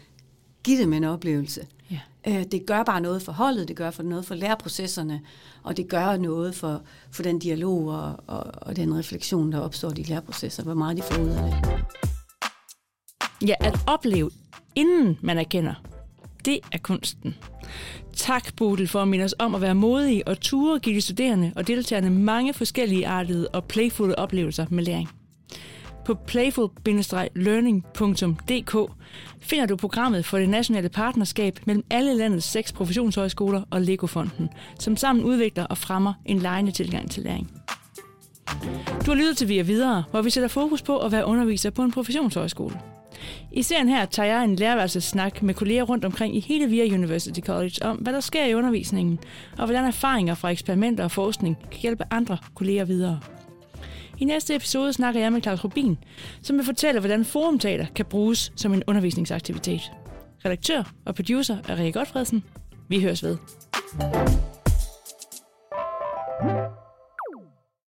give 0.63 0.83
dem 0.83 0.93
en 0.93 1.05
oplevelse, 1.05 1.67
Ja. 1.91 2.01
Øh, 2.27 2.45
det 2.53 2.67
gør 2.67 2.83
bare 2.83 3.01
noget 3.01 3.23
for 3.23 3.33
holdet, 3.33 3.69
det 3.69 3.77
gør 3.77 3.91
for 3.91 4.03
noget 4.03 4.25
for 4.25 4.35
læreprocesserne, 4.35 5.21
og 5.63 5.77
det 5.77 5.89
gør 5.89 6.17
noget 6.17 6.55
for, 6.55 6.83
for 7.11 7.23
den 7.23 7.39
dialog 7.39 7.89
og, 7.89 8.17
og, 8.27 8.45
og 8.57 8.77
den 8.77 8.99
refleksion, 8.99 9.53
der 9.53 9.61
opstår 9.61 9.91
i 9.91 9.95
de 9.95 10.03
læreprocesser, 10.03 10.63
hvor 10.63 10.75
meget 10.75 10.97
de 10.97 11.03
får 11.03 11.23
ud 11.23 11.29
af 11.29 11.43
det. 11.43 11.85
Ja, 13.49 13.55
at 13.61 13.81
opleve, 13.87 14.31
inden 14.75 15.19
man 15.23 15.39
erkender, 15.39 15.75
det 16.45 16.59
er 16.73 16.79
kunsten. 16.79 17.35
Tak, 18.17 18.57
Bodil, 18.57 18.89
for 18.89 19.03
at 19.03 19.09
minde 19.09 19.25
os 19.25 19.35
om 19.39 19.55
at 19.55 19.61
være 19.61 19.75
modige 19.75 20.29
og 20.29 20.41
ture 20.41 20.79
give 20.79 20.97
de 20.97 21.01
studerende 21.01 21.53
og 21.57 21.67
deltagerne 21.67 22.11
mange 22.11 22.55
forskellige 22.55 23.07
artede 23.07 23.49
og 23.49 23.65
playfulde 23.65 24.15
oplevelser 24.15 24.67
med 24.71 24.85
læring. 24.85 25.09
På 26.05 26.15
playful-learning.dk 26.15 28.77
finder 29.41 29.67
du 29.67 29.77
programmet 29.77 30.25
for 30.25 30.39
det 30.39 30.49
nationale 30.49 30.89
partnerskab 30.89 31.61
mellem 31.67 31.85
alle 31.91 32.15
landets 32.15 32.47
seks 32.47 32.73
professionshøjskoler 32.73 33.63
og 33.71 33.81
Legofonden, 33.81 34.49
som 34.79 34.97
sammen 34.97 35.25
udvikler 35.25 35.65
og 35.65 35.79
fremmer 35.79 36.15
en 36.27 36.39
lejende 36.39 36.73
tilgang 36.73 37.11
til 37.11 37.23
læring. 37.23 37.51
Du 39.07 39.11
har 39.11 39.15
lyttet 39.15 39.37
til 39.37 39.49
Via 39.49 39.63
Videre, 39.63 40.05
hvor 40.11 40.23
vi 40.23 40.31
sætter 40.31 40.49
fokus 40.49 40.83
på 40.83 40.99
at 40.99 41.13
være 41.13 41.27
underviser 41.27 41.71
på 41.71 41.83
en 41.83 41.93
professionshøjskole. 41.93 42.81
I 43.53 43.63
serien 43.63 43.89
her 43.89 44.07
tager 44.07 44.27
jeg 44.27 44.45
en 44.45 44.57
lærerværelsessnak 44.57 45.43
med 45.43 45.55
kolleger 45.55 45.83
rundt 45.83 46.05
omkring 46.05 46.37
i 46.37 46.41
hele 46.41 46.67
VIA 46.67 46.95
University 46.95 47.41
College 47.41 47.75
om, 47.83 47.97
hvad 47.97 48.13
der 48.13 48.21
sker 48.21 48.45
i 48.45 48.55
undervisningen, 48.55 49.19
og 49.59 49.65
hvordan 49.65 49.85
erfaringer 49.85 50.35
fra 50.35 50.49
eksperimenter 50.49 51.05
og 51.05 51.11
forskning 51.11 51.57
kan 51.71 51.81
hjælpe 51.81 52.05
andre 52.11 52.39
kolleger 52.55 52.85
videre. 52.85 53.21
I 54.19 54.25
næste 54.25 54.55
episode 54.55 54.93
snakker 54.93 55.21
jeg 55.21 55.33
med 55.33 55.43
Claus 55.43 55.65
Rubin, 55.65 55.99
som 56.43 56.57
vil 56.57 56.65
fortælle, 56.65 57.01
hvordan 57.01 57.25
forumteater 57.25 57.87
kan 57.95 58.05
bruges 58.05 58.53
som 58.57 58.75
en 58.75 58.83
undervisningsaktivitet. 58.87 59.93
Redaktør 60.45 60.93
og 61.05 61.15
producer 61.15 61.57
er 61.69 61.79
Rikke 61.79 61.99
Godfredsen. 61.99 62.45
Vi 62.89 63.01
høres 63.01 63.23
ved. 63.23 63.37